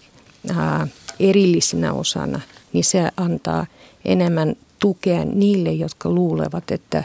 [0.57, 0.87] ää,
[1.20, 2.40] erillisinä osana,
[2.72, 3.66] niin se antaa
[4.05, 7.05] enemmän tukea niille, jotka luulevat, että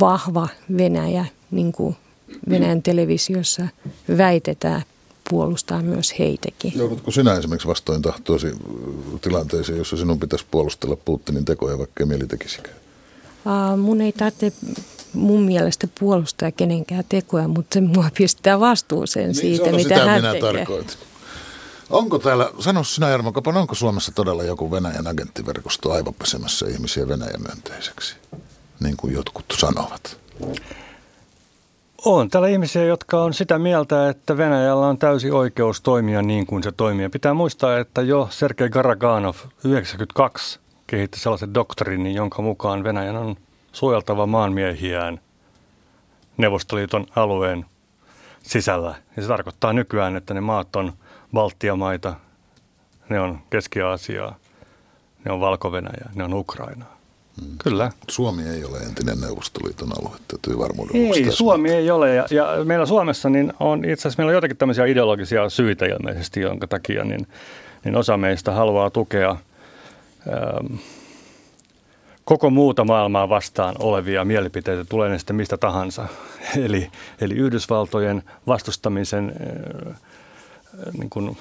[0.00, 1.96] vahva Venäjä, niin kuin
[2.50, 3.68] Venäjän televisiossa
[4.18, 4.82] väitetään,
[5.30, 6.72] puolustaa myös heitäkin.
[6.76, 8.46] Joudutko sinä esimerkiksi vastoin tahtoisi
[9.20, 12.76] tilanteeseen, jossa sinun pitäisi puolustella Putinin tekoja, vaikka mieli tekisikään?
[13.46, 14.52] Uh, mun ei tarvitse
[15.12, 20.20] mun mielestä puolustaa kenenkään tekoja, mutta se mua pistää vastuuseen niin, siitä, mitä sitä hän
[20.20, 20.52] minä tekee.
[20.52, 20.96] Tarkoitin.
[21.90, 27.42] Onko täällä, sano sinä Jarmo Kapan, onko Suomessa todella joku Venäjän agenttiverkosto aivopesemässä ihmisiä Venäjän
[27.42, 28.14] myönteiseksi,
[28.80, 30.16] niin kuin jotkut sanovat?
[32.06, 36.62] On täällä ihmisiä, jotka on sitä mieltä, että Venäjällä on täysi oikeus toimia niin kuin
[36.62, 37.08] se toimii.
[37.08, 43.36] Pitää muistaa, että jo Sergei Garaganov 92 kehitti sellaisen doktriinin, jonka mukaan Venäjän on
[43.72, 45.20] suojeltava maanmiehiään
[46.36, 47.66] Neuvostoliiton alueen
[48.42, 48.94] sisällä.
[49.16, 50.92] Ja se tarkoittaa nykyään, että ne maat on
[51.34, 52.14] Baltiamaita,
[53.08, 54.36] ne on Keski-Aasiaa,
[55.24, 55.72] ne on valko
[56.14, 56.93] ne on Ukrainaa.
[57.40, 57.56] Hmm.
[57.64, 57.90] Kyllä.
[58.10, 62.14] Suomi ei ole entinen Neuvostoliiton alue, täytyy varmuuden Ei, Suomi ei ole.
[62.14, 66.40] Ja, ja meillä Suomessa niin on itse asiassa meillä on jotakin tämmöisiä ideologisia syitä ilmeisesti,
[66.40, 67.26] jonka takia niin,
[67.84, 70.74] niin osa meistä haluaa tukea ähm,
[72.24, 76.06] koko muuta maailmaa vastaan olevia mielipiteitä, tulee ne sitten mistä tahansa.
[76.64, 79.32] Eli, eli Yhdysvaltojen vastustamisen
[79.88, 79.96] äh,
[80.98, 81.36] niin kuin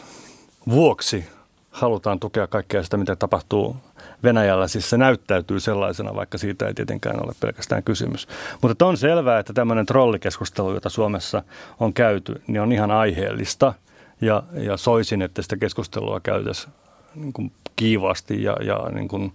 [0.70, 1.26] vuoksi
[1.72, 3.76] halutaan tukea kaikkea sitä, mitä tapahtuu
[4.24, 4.68] Venäjällä.
[4.68, 8.28] Siis se näyttäytyy sellaisena, vaikka siitä ei tietenkään ole pelkästään kysymys.
[8.62, 11.44] Mutta on selvää, että tämmöinen trollikeskustelu, jota Suomessa
[11.80, 13.74] on käyty, niin on ihan aiheellista.
[14.22, 16.74] Ja, ja soisin, että sitä keskustelua käytäisiin
[17.16, 19.34] niin kuin kiivaasti ja, ja niin kuin,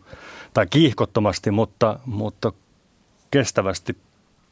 [0.54, 2.52] tai kiihkottomasti, mutta, mutta
[3.30, 3.96] kestävästi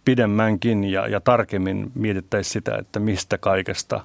[0.04, 4.00] pidemmänkin ja, ja tarkemmin mietittäisiin sitä, että mistä kaikesta,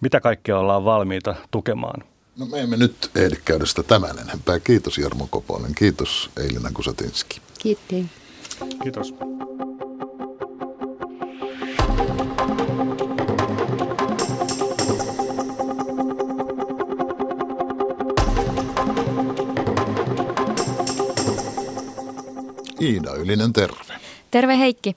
[0.00, 2.02] mitä kaikkea ollaan valmiita tukemaan–
[2.38, 4.60] No me emme nyt ehdi käydä sitä tämän enempää.
[4.60, 5.74] Kiitos Jarmo Koponen.
[5.74, 7.40] Kiitos Eilina Kusatinski.
[7.58, 8.06] Kiitti.
[8.82, 9.14] Kiitos.
[22.80, 23.97] Iida Ylinen, terve.
[24.30, 24.94] Terve Heikki.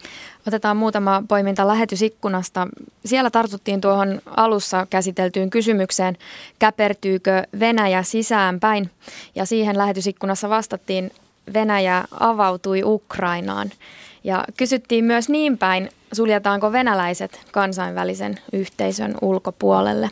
[0.47, 2.67] Otetaan muutama poiminta lähetysikkunasta.
[3.05, 6.17] Siellä tartuttiin tuohon alussa käsiteltyyn kysymykseen,
[6.59, 8.89] käpertyykö Venäjä sisäänpäin.
[9.35, 11.11] Ja siihen lähetysikkunassa vastattiin,
[11.53, 13.71] Venäjä avautui Ukrainaan.
[14.23, 20.09] Ja kysyttiin myös niin päin, suljetaanko venäläiset kansainvälisen yhteisön ulkopuolelle.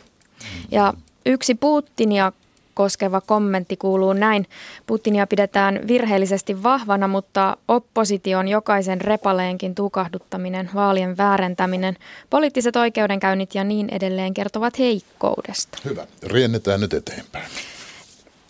[0.70, 0.94] Ja
[1.26, 2.32] yksi Putinia
[2.74, 4.46] koskeva kommentti kuuluu näin.
[4.86, 11.96] Putinia pidetään virheellisesti vahvana, mutta opposition jokaisen repaleenkin tukahduttaminen, vaalien väärentäminen,
[12.30, 15.78] poliittiset oikeudenkäynnit ja niin edelleen kertovat heikkoudesta.
[15.84, 16.06] Hyvä.
[16.22, 17.50] Riennetään nyt eteenpäin.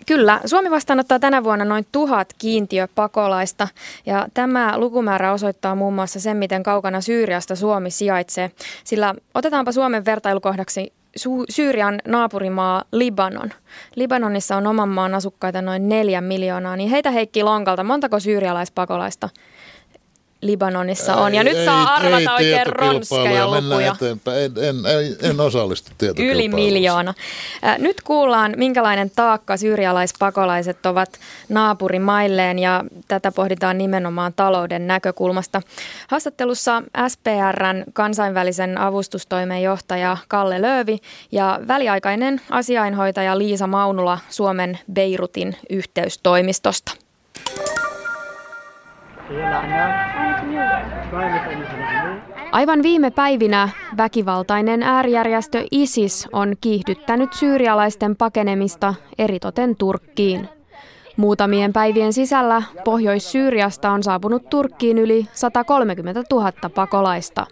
[0.06, 3.68] Kyllä, Suomi vastaanottaa tänä vuonna noin tuhat kiintiöpakolaista
[4.06, 8.50] ja tämä lukumäärä osoittaa muun muassa sen, miten kaukana Syyriasta Suomi sijaitsee.
[8.84, 10.92] Sillä otetaanpa Suomen vertailukohdaksi
[11.50, 13.50] Syyrian naapurimaa Libanon.
[13.96, 19.28] Libanonissa on oman maan asukkaita noin neljä miljoonaa, niin heitä Heikki Lonkalta, montako syyrialaispakolaista
[20.40, 21.34] Libanonissa on.
[21.34, 23.92] Ja ei, nyt ei, saa arvata ei oikein ronskeja lukuja.
[23.94, 24.44] Eteenpäin.
[24.44, 27.14] En, en, en, en osallistu Yli miljoona.
[27.78, 31.10] Nyt kuullaan, minkälainen taakka syyrialaispakolaiset ovat
[31.48, 35.62] naapurimailleen ja tätä pohditaan nimenomaan talouden näkökulmasta.
[36.08, 40.98] Haastattelussa SPRn kansainvälisen avustustoimen johtaja Kalle Löövi
[41.32, 46.92] ja väliaikainen asiainhoitaja Liisa Maunula Suomen Beirutin yhteystoimistosta.
[52.52, 60.48] Aivan viime päivinä väkivaltainen äärijärjestö ISIS on kiihdyttänyt syyrialaisten pakenemista eritoten Turkkiin.
[61.16, 67.46] Muutamien päivien sisällä Pohjois-Syyriasta on saapunut Turkkiin yli 130 000 pakolaista.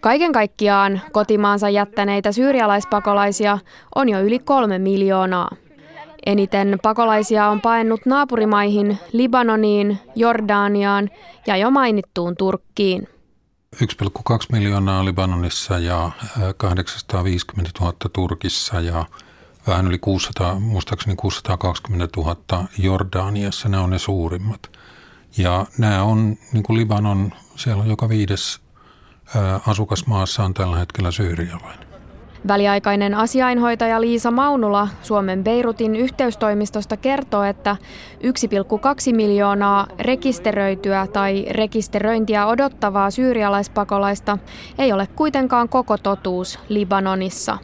[0.00, 3.58] Kaiken kaikkiaan kotimaansa jättäneitä syyrialaispakolaisia
[3.94, 5.50] on jo yli kolme miljoonaa.
[6.26, 11.10] Eniten pakolaisia on paennut naapurimaihin Libanoniin, Jordaniaan
[11.46, 13.08] ja jo mainittuun Turkkiin.
[13.76, 13.82] 1,2
[14.52, 16.10] miljoonaa Libanonissa ja
[16.56, 19.04] 850 000 Turkissa ja
[19.66, 23.68] vähän yli 600, muistaakseni 620 000 Jordaniassa.
[23.68, 24.70] Nämä on ne suurimmat.
[25.36, 28.60] Ja nämä on, niin kuin Libanon, siellä on joka viides
[29.66, 31.87] asukas maassa on tällä hetkellä syyrialainen.
[32.48, 37.76] Väliaikainen asiainhoitaja Liisa Maunula Suomen Beirutin yhteystoimistosta kertoo, että
[39.10, 44.38] 1,2 miljoonaa rekisteröityä tai rekisteröintiä odottavaa syyrialaispakolaista
[44.78, 47.58] ei ole kuitenkaan koko totuus Libanonissa.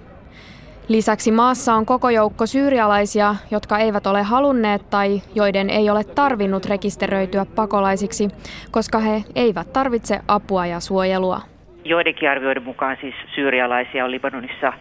[0.89, 6.67] Lisäksi maassa on koko joukko syyrialaisia, jotka eivät ole halunneet tai joiden ei ole tarvinnut
[6.67, 8.29] rekisteröityä pakolaisiksi,
[8.71, 11.54] koska he eivät tarvitse apua ja suojelua.
[11.85, 14.73] Joidenkin arvioiden mukaan siis syyrialaisia on Libanonissa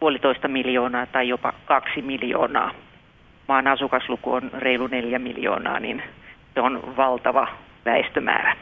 [0.00, 2.70] puolitoista miljoonaa tai jopa kaksi miljoonaa.
[3.48, 6.02] Maan asukasluku on reilu neljä miljoonaa, niin
[6.54, 7.48] se on valtava
[7.84, 8.56] väestömäärä.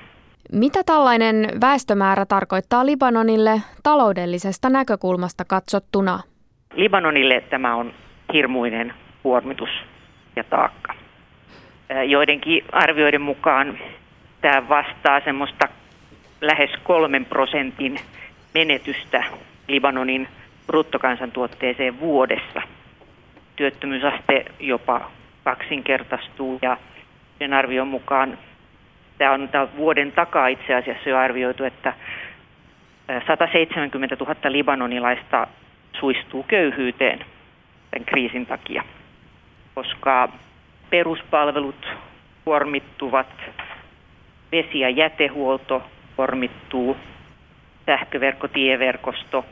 [0.53, 6.21] Mitä tällainen väestömäärä tarkoittaa Libanonille taloudellisesta näkökulmasta katsottuna?
[6.75, 7.93] Libanonille tämä on
[8.33, 9.71] hirmuinen kuormitus
[10.37, 10.95] ja taakka.
[12.07, 13.79] Joidenkin arvioiden mukaan
[14.41, 15.69] tämä vastaa semmoista
[16.41, 18.01] lähes kolmen prosentin
[18.55, 19.25] menetystä
[19.69, 20.29] Libanonin
[20.67, 22.63] bruttokansantuotteeseen vuodessa.
[23.57, 25.11] Työttömyysaste jopa
[25.45, 26.77] kaksinkertaistuu ja
[27.39, 28.39] sen arvion mukaan
[29.19, 31.93] tämä on tämä vuoden takaa itse asiassa jo arvioitu, että
[33.27, 35.47] 170 000 libanonilaista
[36.01, 37.19] suistuu köyhyyteen
[37.91, 38.85] tämän kriisin takia,
[39.75, 40.29] koska
[40.91, 41.89] peruspalvelut
[42.45, 43.27] kuormittuvat,
[44.53, 45.83] vesi- ja jätehuolto
[46.19, 46.97] kuormittuu,
[47.87, 49.45] sähköverkko, tieverkosto.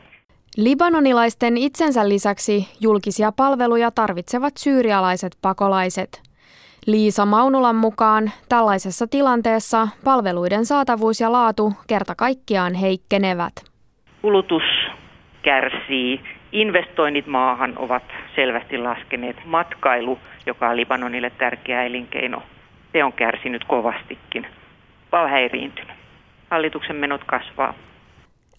[0.57, 6.23] Libanonilaisten itsensä lisäksi julkisia palveluja tarvitsevat syyrialaiset pakolaiset.
[6.87, 13.53] Liisa Maunulan mukaan tällaisessa tilanteessa palveluiden saatavuus ja laatu kerta kaikkiaan heikkenevät.
[14.23, 14.63] Kulutus
[15.43, 16.21] kärsii,
[16.53, 18.05] investoinnit maahan ovat
[18.37, 19.37] selvästi laskeneet.
[19.45, 22.43] Matkailu, joka on Libanonille tärkeä elinkeino,
[22.93, 24.47] se on kärsinyt kovastikin.
[25.13, 25.96] On häiriintynyt.
[26.51, 27.75] Hallituksen menot kasvaa.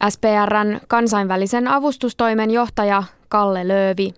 [0.10, 4.14] SPRn kansainvälisen avustustoimen johtaja Kalle Löövi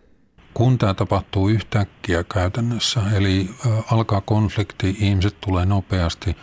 [0.54, 3.50] kun tämä tapahtuu yhtäkkiä käytännössä, eli
[3.92, 6.38] alkaa konflikti, ihmiset tulee nopeasti,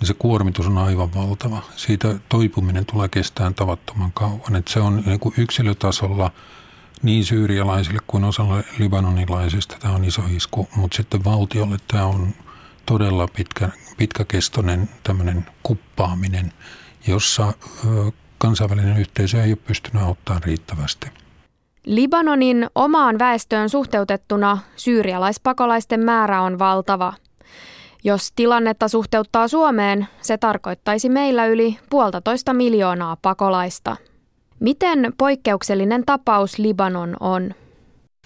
[0.00, 1.62] niin se kuormitus on aivan valtava.
[1.76, 4.56] Siitä toipuminen tulee kestään tavattoman kauan.
[4.56, 6.30] Että se on niin kuin yksilötasolla
[7.02, 12.28] niin syyrialaisille kuin osalle libanonilaisista tämä on iso isku, mutta sitten valtiolle tämä on
[12.86, 16.52] todella pitkä, pitkäkestoinen tämmöinen kuppaaminen,
[17.08, 17.52] jossa
[18.38, 21.06] kansainvälinen yhteisö ei ole pystynyt auttamaan riittävästi.
[21.86, 27.12] Libanonin omaan väestöön suhteutettuna syyrialaispakolaisten määrä on valtava.
[28.04, 33.96] Jos tilannetta suhteuttaa Suomeen, se tarkoittaisi meillä yli puolitoista miljoonaa pakolaista.
[34.60, 37.54] Miten poikkeuksellinen tapaus Libanon on?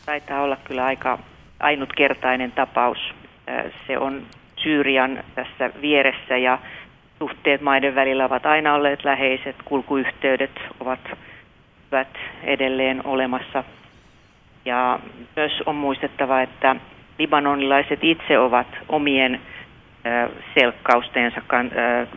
[0.06, 1.18] Taitaa olla kyllä aika
[1.60, 2.98] ainutkertainen tapaus.
[3.86, 4.26] Se on
[4.62, 6.58] Syyrian tässä vieressä ja
[7.18, 11.00] suhteet maiden välillä ovat aina olleet läheiset, kulkuyhteydet ovat
[11.92, 12.08] ovat
[12.42, 13.64] edelleen olemassa.
[14.64, 14.98] Ja
[15.36, 16.76] myös on muistettava, että
[17.18, 19.40] libanonilaiset itse ovat omien
[20.54, 21.40] selkkaustensa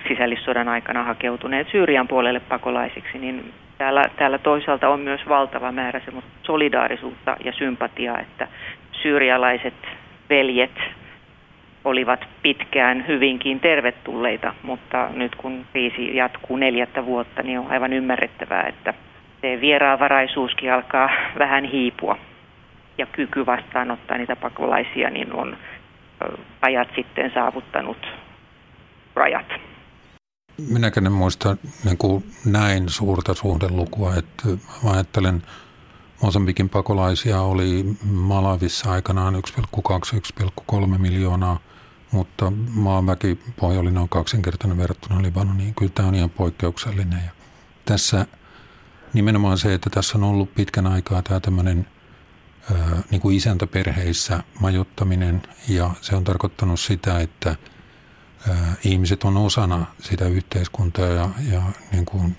[0.07, 6.01] sisällissodan aikana hakeutuneet Syyrian puolelle pakolaisiksi, niin täällä, täällä toisaalta on myös valtava määrä
[6.43, 8.47] solidaarisuutta ja sympatiaa, että
[8.91, 9.73] syyrialaiset
[10.29, 10.79] veljet
[11.85, 18.63] olivat pitkään hyvinkin tervetulleita, mutta nyt kun kriisi jatkuu neljättä vuotta, niin on aivan ymmärrettävää,
[18.67, 18.93] että
[19.41, 21.09] se vieraanvaraisuuskin alkaa
[21.39, 22.17] vähän hiipua
[22.97, 25.57] ja kyky vastaanottaa niitä pakolaisia niin on
[26.61, 27.97] ajat sitten saavuttanut
[29.15, 29.47] rajat.
[30.73, 34.47] Minäkin en muista niin kuin näin suurta suhdelukua, että
[34.83, 35.41] mä ajattelen,
[36.23, 41.59] Mosambikin pakolaisia oli Malavissa aikanaan 1,2-1,3 miljoonaa,
[42.11, 45.75] mutta maanväki oli noin kaksinkertainen verrattuna Libanoniin.
[45.75, 47.23] Kyllä tämä on ihan poikkeuksellinen.
[47.25, 47.31] Ja
[47.85, 48.25] tässä
[49.13, 51.87] nimenomaan se, että tässä on ollut pitkän aikaa tämä tämmöinen
[53.11, 57.55] niin kuin isäntäperheissä majottaminen ja se on tarkoittanut sitä, että
[58.83, 62.37] ihmiset on osana sitä yhteiskuntaa ja, ja niin kuin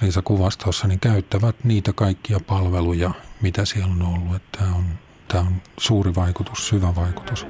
[0.00, 3.10] Liisa kuvasi tuossa, niin käyttävät niitä kaikkia palveluja,
[3.40, 4.36] mitä siellä on ollut.
[4.36, 4.84] Että tämä, on,
[5.28, 7.46] tämä on suuri vaikutus, syvä vaikutus.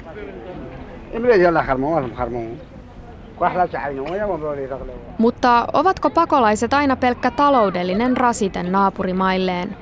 [5.19, 9.77] Mutta ovatko pakolaiset aina pelkkä taloudellinen rasite naapurimailleen?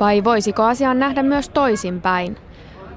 [0.00, 2.36] Vai voisiko asian nähdä myös toisinpäin?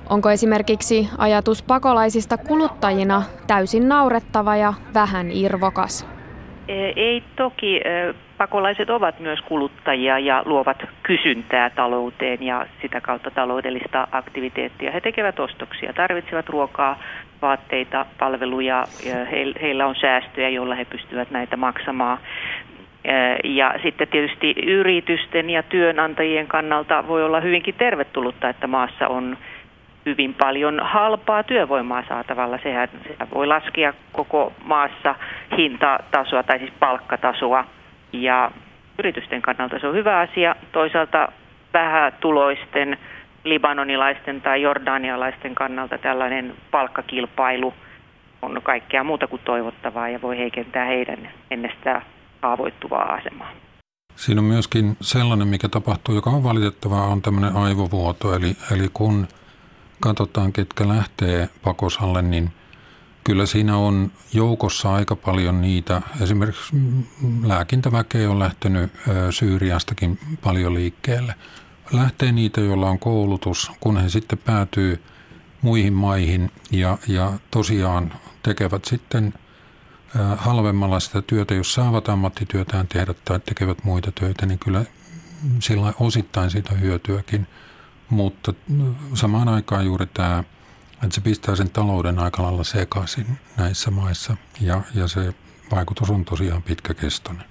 [0.09, 6.07] Onko esimerkiksi ajatus pakolaisista kuluttajina täysin naurettava ja vähän irvokas?
[6.67, 7.77] E, ei toki.
[7.77, 14.91] E, pakolaiset ovat myös kuluttajia ja luovat kysyntää talouteen ja sitä kautta taloudellista aktiviteettia.
[14.91, 16.99] He tekevät ostoksia, tarvitsevat ruokaa,
[17.41, 18.83] vaatteita, palveluja.
[19.61, 22.17] Heillä on säästöjä, joilla he pystyvät näitä maksamaan.
[23.43, 29.37] Ja sitten tietysti yritysten ja työnantajien kannalta voi olla hyvinkin tervetullutta, että maassa on
[30.05, 32.59] hyvin paljon halpaa työvoimaa saatavalla.
[32.63, 35.15] Sehän, sehän voi laskea koko maassa
[35.57, 37.65] hintatasoa tai siis palkkatasoa.
[38.13, 38.51] Ja
[38.99, 40.55] yritysten kannalta se on hyvä asia.
[40.71, 41.31] Toisaalta
[41.73, 42.97] vähätuloisten
[43.43, 47.73] libanonilaisten tai jordanialaisten kannalta tällainen palkkakilpailu
[48.41, 52.01] on kaikkea muuta kuin toivottavaa ja voi heikentää heidän ennestään
[52.41, 53.51] haavoittuvaa asemaa.
[54.15, 58.35] Siinä on myöskin sellainen, mikä tapahtuu, joka on valitettavaa, on tämmöinen aivovuoto.
[58.35, 59.27] Eli, eli kun
[59.99, 62.49] katsotaan, ketkä lähtee pakosalle, niin
[63.23, 66.01] kyllä siinä on joukossa aika paljon niitä.
[66.21, 66.75] Esimerkiksi
[67.43, 68.91] lääkintäväkeä on lähtenyt
[69.29, 71.35] Syyriastakin paljon liikkeelle–
[71.91, 75.03] lähtee niitä, joilla on koulutus, kun he sitten päätyy
[75.61, 78.13] muihin maihin ja, ja tosiaan
[78.43, 79.33] tekevät sitten
[80.37, 84.85] halvemmalla sitä työtä, jos saavat ammattityötään tehdä tai tekevät muita töitä, niin kyllä
[85.59, 87.47] sillä osittain siitä hyötyäkin.
[88.09, 88.53] Mutta
[89.13, 90.43] samaan aikaan juuri tämä,
[90.93, 95.33] että se pistää sen talouden aika lailla sekaisin näissä maissa ja, ja se
[95.71, 97.50] vaikutus on tosiaan pitkäkestoinen.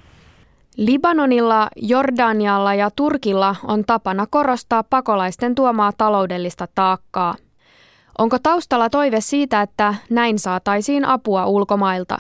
[0.76, 7.34] Libanonilla, Jordanialla ja Turkilla on tapana korostaa pakolaisten tuomaa taloudellista taakkaa.
[8.18, 12.18] Onko taustalla toive siitä, että näin saataisiin apua ulkomailta?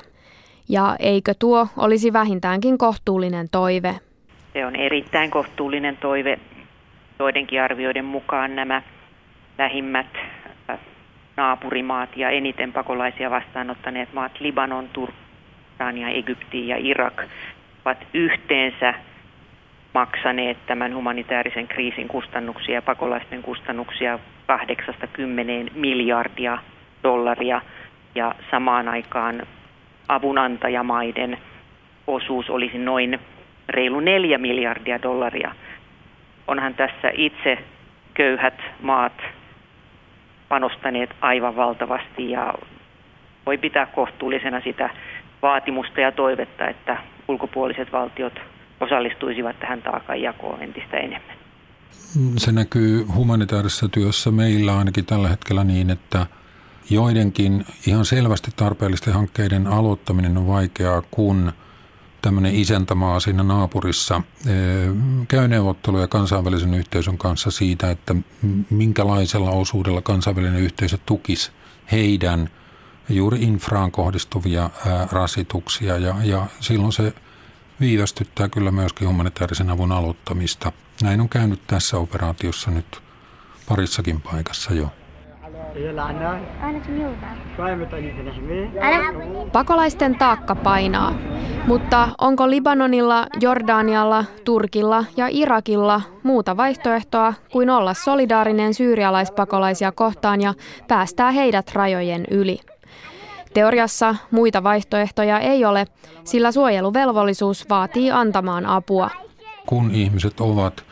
[0.68, 3.94] Ja eikö tuo olisi vähintäänkin kohtuullinen toive?
[4.52, 6.38] Se on erittäin kohtuullinen toive.
[7.18, 8.82] Joidenkin arvioiden mukaan nämä
[9.58, 10.06] lähimmät
[10.70, 10.78] äh,
[11.36, 15.20] naapurimaat ja eniten pakolaisia vastaanottaneet maat, Libanon, Turkki,
[16.14, 17.22] Egypti ja Irak,
[17.84, 18.94] ovat yhteensä
[19.94, 26.58] maksaneet tämän humanitaarisen kriisin kustannuksia ja pakolaisten kustannuksia 80 miljardia
[27.02, 27.60] dollaria
[28.14, 29.46] ja samaan aikaan
[30.08, 31.38] avunantajamaiden
[32.06, 33.20] osuus olisi noin
[33.68, 35.54] reilu 4 miljardia dollaria.
[36.46, 37.58] Onhan tässä itse
[38.14, 39.22] köyhät maat
[40.48, 42.54] panostaneet aivan valtavasti ja
[43.46, 44.90] voi pitää kohtuullisena sitä
[45.42, 46.96] vaatimusta ja toivetta, että
[47.30, 48.32] ulkopuoliset valtiot
[48.80, 51.36] osallistuisivat tähän taakanjakoon entistä enemmän.
[52.36, 56.26] Se näkyy humanitaarisessa työssä meillä ainakin tällä hetkellä niin, että
[56.90, 61.52] joidenkin ihan selvästi tarpeellisten hankkeiden aloittaminen on vaikeaa, kun
[62.22, 64.54] tämmöinen isäntämaa siinä naapurissa eh,
[65.28, 68.14] käy neuvotteluja kansainvälisen yhteisön kanssa siitä, että
[68.70, 71.50] minkälaisella osuudella kansainvälinen yhteisö tukisi
[71.92, 72.48] heidän–
[73.10, 77.12] juuri infraan kohdistuvia ää, rasituksia ja, ja silloin se
[77.80, 80.72] viivästyttää kyllä myöskin humanitaarisen avun aloittamista.
[81.02, 83.02] Näin on käynyt tässä operaatiossa nyt
[83.68, 84.90] parissakin paikassa jo.
[89.52, 91.14] Pakolaisten taakka painaa,
[91.66, 100.54] mutta onko Libanonilla, Jordanialla, Turkilla ja Irakilla muuta vaihtoehtoa kuin olla solidaarinen syyrialaispakolaisia kohtaan ja
[100.88, 102.60] päästää heidät rajojen yli?
[103.54, 105.86] Teoriassa muita vaihtoehtoja ei ole,
[106.24, 109.10] sillä suojeluvelvollisuus vaatii antamaan apua.
[109.66, 110.84] Kun ihmiset ovat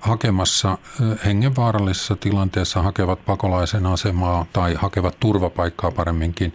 [0.00, 0.78] hakemassa
[1.24, 6.52] hengenvaarallisessa tilanteessa hakevat pakolaisen asemaa tai hakevat turvapaikkaa paremminkin,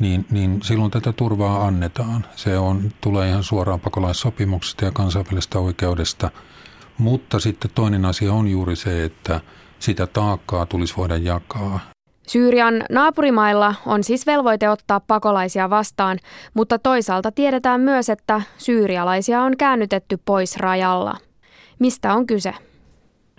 [0.00, 2.24] niin, niin silloin tätä turvaa annetaan.
[2.36, 6.30] Se on, tulee ihan suoraan pakolaissopimuksesta ja kansainvälisestä oikeudesta.
[6.98, 9.40] Mutta sitten toinen asia on juuri se, että
[9.78, 11.80] sitä taakkaa tulisi voida jakaa.
[12.26, 16.18] Syyrian naapurimailla on siis velvoite ottaa pakolaisia vastaan,
[16.54, 21.14] mutta toisaalta tiedetään myös, että syyrialaisia on käännytetty pois rajalla.
[21.78, 22.52] Mistä on kyse?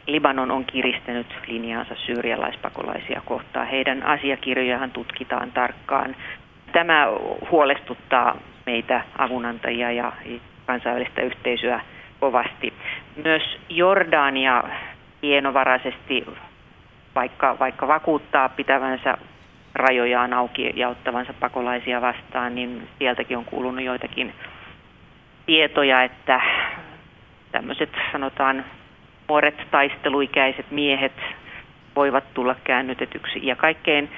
[0.08, 3.68] Libanon on kiristänyt linjaansa syyrialaispakolaisia kohtaan.
[3.68, 6.16] Heidän asiakirjojaan tutkitaan tarkkaan.
[6.74, 7.08] Tämä
[7.52, 10.12] huolestuttaa meitä avunantajia ja
[10.66, 11.82] kansainvälistä yhteisöä
[12.20, 12.74] kovasti.
[13.24, 14.64] Myös Jordania
[15.22, 16.26] hienovaraisesti
[17.16, 19.18] vaikka, vaikka vakuuttaa pitävänsä
[19.76, 24.34] rajojaan auki ja ottavansa pakolaisia vastaan, niin sieltäkin on kuulunut joitakin
[25.46, 26.42] tietoja, että
[27.52, 28.66] tämmöiset sanotaan
[29.30, 31.14] nuoret taisteluikäiset miehet
[31.96, 33.40] voivat tulla käännytetyksi.
[33.48, 34.10] Ja kaikkein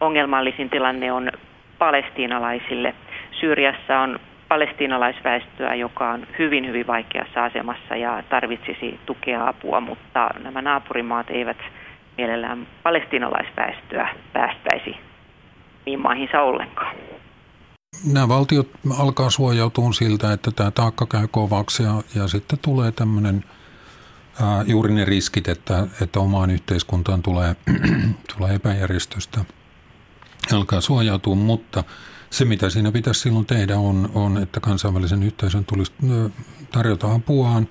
[0.00, 1.32] ongelmallisin tilanne on
[1.78, 2.94] palestiinalaisille.
[3.40, 10.62] Syyriassa on palestiinalaisväestöä, joka on hyvin, hyvin vaikeassa asemassa ja tarvitsisi tukea apua, mutta nämä
[10.62, 11.56] naapurimaat eivät–
[12.20, 14.96] mielellään palestinalaisväestöä päästäisi
[15.86, 16.96] niin maihinsa ollenkaan.
[18.12, 18.68] Nämä valtiot
[18.98, 23.44] alkaa suojautua siltä, että tämä taakka käy kovaksi ja, ja sitten tulee tämmöinen
[24.42, 27.56] ää, juuri ne riskit, että, että omaan yhteiskuntaan tulee,
[28.36, 29.40] tulee epäjärjestystä.
[30.52, 31.84] Alkaa suojautua, mutta
[32.30, 35.92] se mitä siinä pitäisi silloin tehdä on, on että kansainvälisen yhteisön tulisi
[36.72, 37.68] tarjota apuaan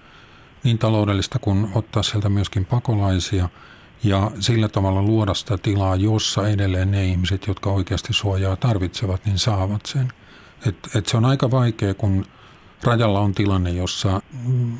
[0.63, 3.49] niin taloudellista kuin ottaa sieltä myöskin pakolaisia–
[4.03, 9.39] ja sillä tavalla luoda sitä tilaa, jossa edelleen ne ihmiset, jotka oikeasti suojaa tarvitsevat, niin
[9.39, 10.13] saavat sen.
[10.65, 12.25] Et, et se on aika vaikea, kun
[12.83, 14.21] rajalla on tilanne, jossa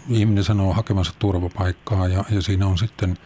[0.10, 3.18] ihminen sanoo hakemansa turvapaikkaa ja, ja siinä on sitten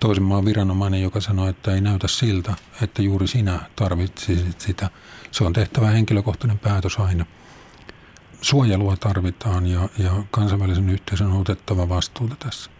[0.00, 4.90] toisen maan viranomainen, joka sanoo, että ei näytä siltä, että juuri sinä tarvitsisit sitä.
[5.30, 7.26] Se on tehtävä henkilökohtainen päätös aina.
[8.40, 12.70] Suojelua tarvitaan ja, ja kansainvälisen yhteisön on otettava vastuuta tässä.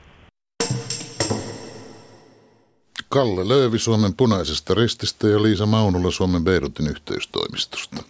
[3.09, 8.03] Kalle Löövi Suomen punaisesta rististä ja Liisa Maunula Suomen Beirutin yhteystoimistosta.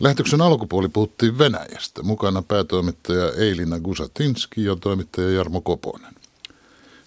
[0.00, 2.02] Lähetyksen alkupuoli puhuttiin Venäjästä.
[2.02, 6.14] Mukana päätoimittaja Eilina Gusatinski ja toimittaja Jarmo Koponen.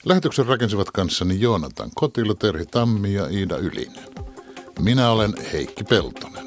[0.06, 4.10] Lähetyksen rakensivat kanssani Joonatan Kotila, Terhi Tammi ja Iida Ylinen.
[4.80, 6.46] Minä olen Heikki Peltonen.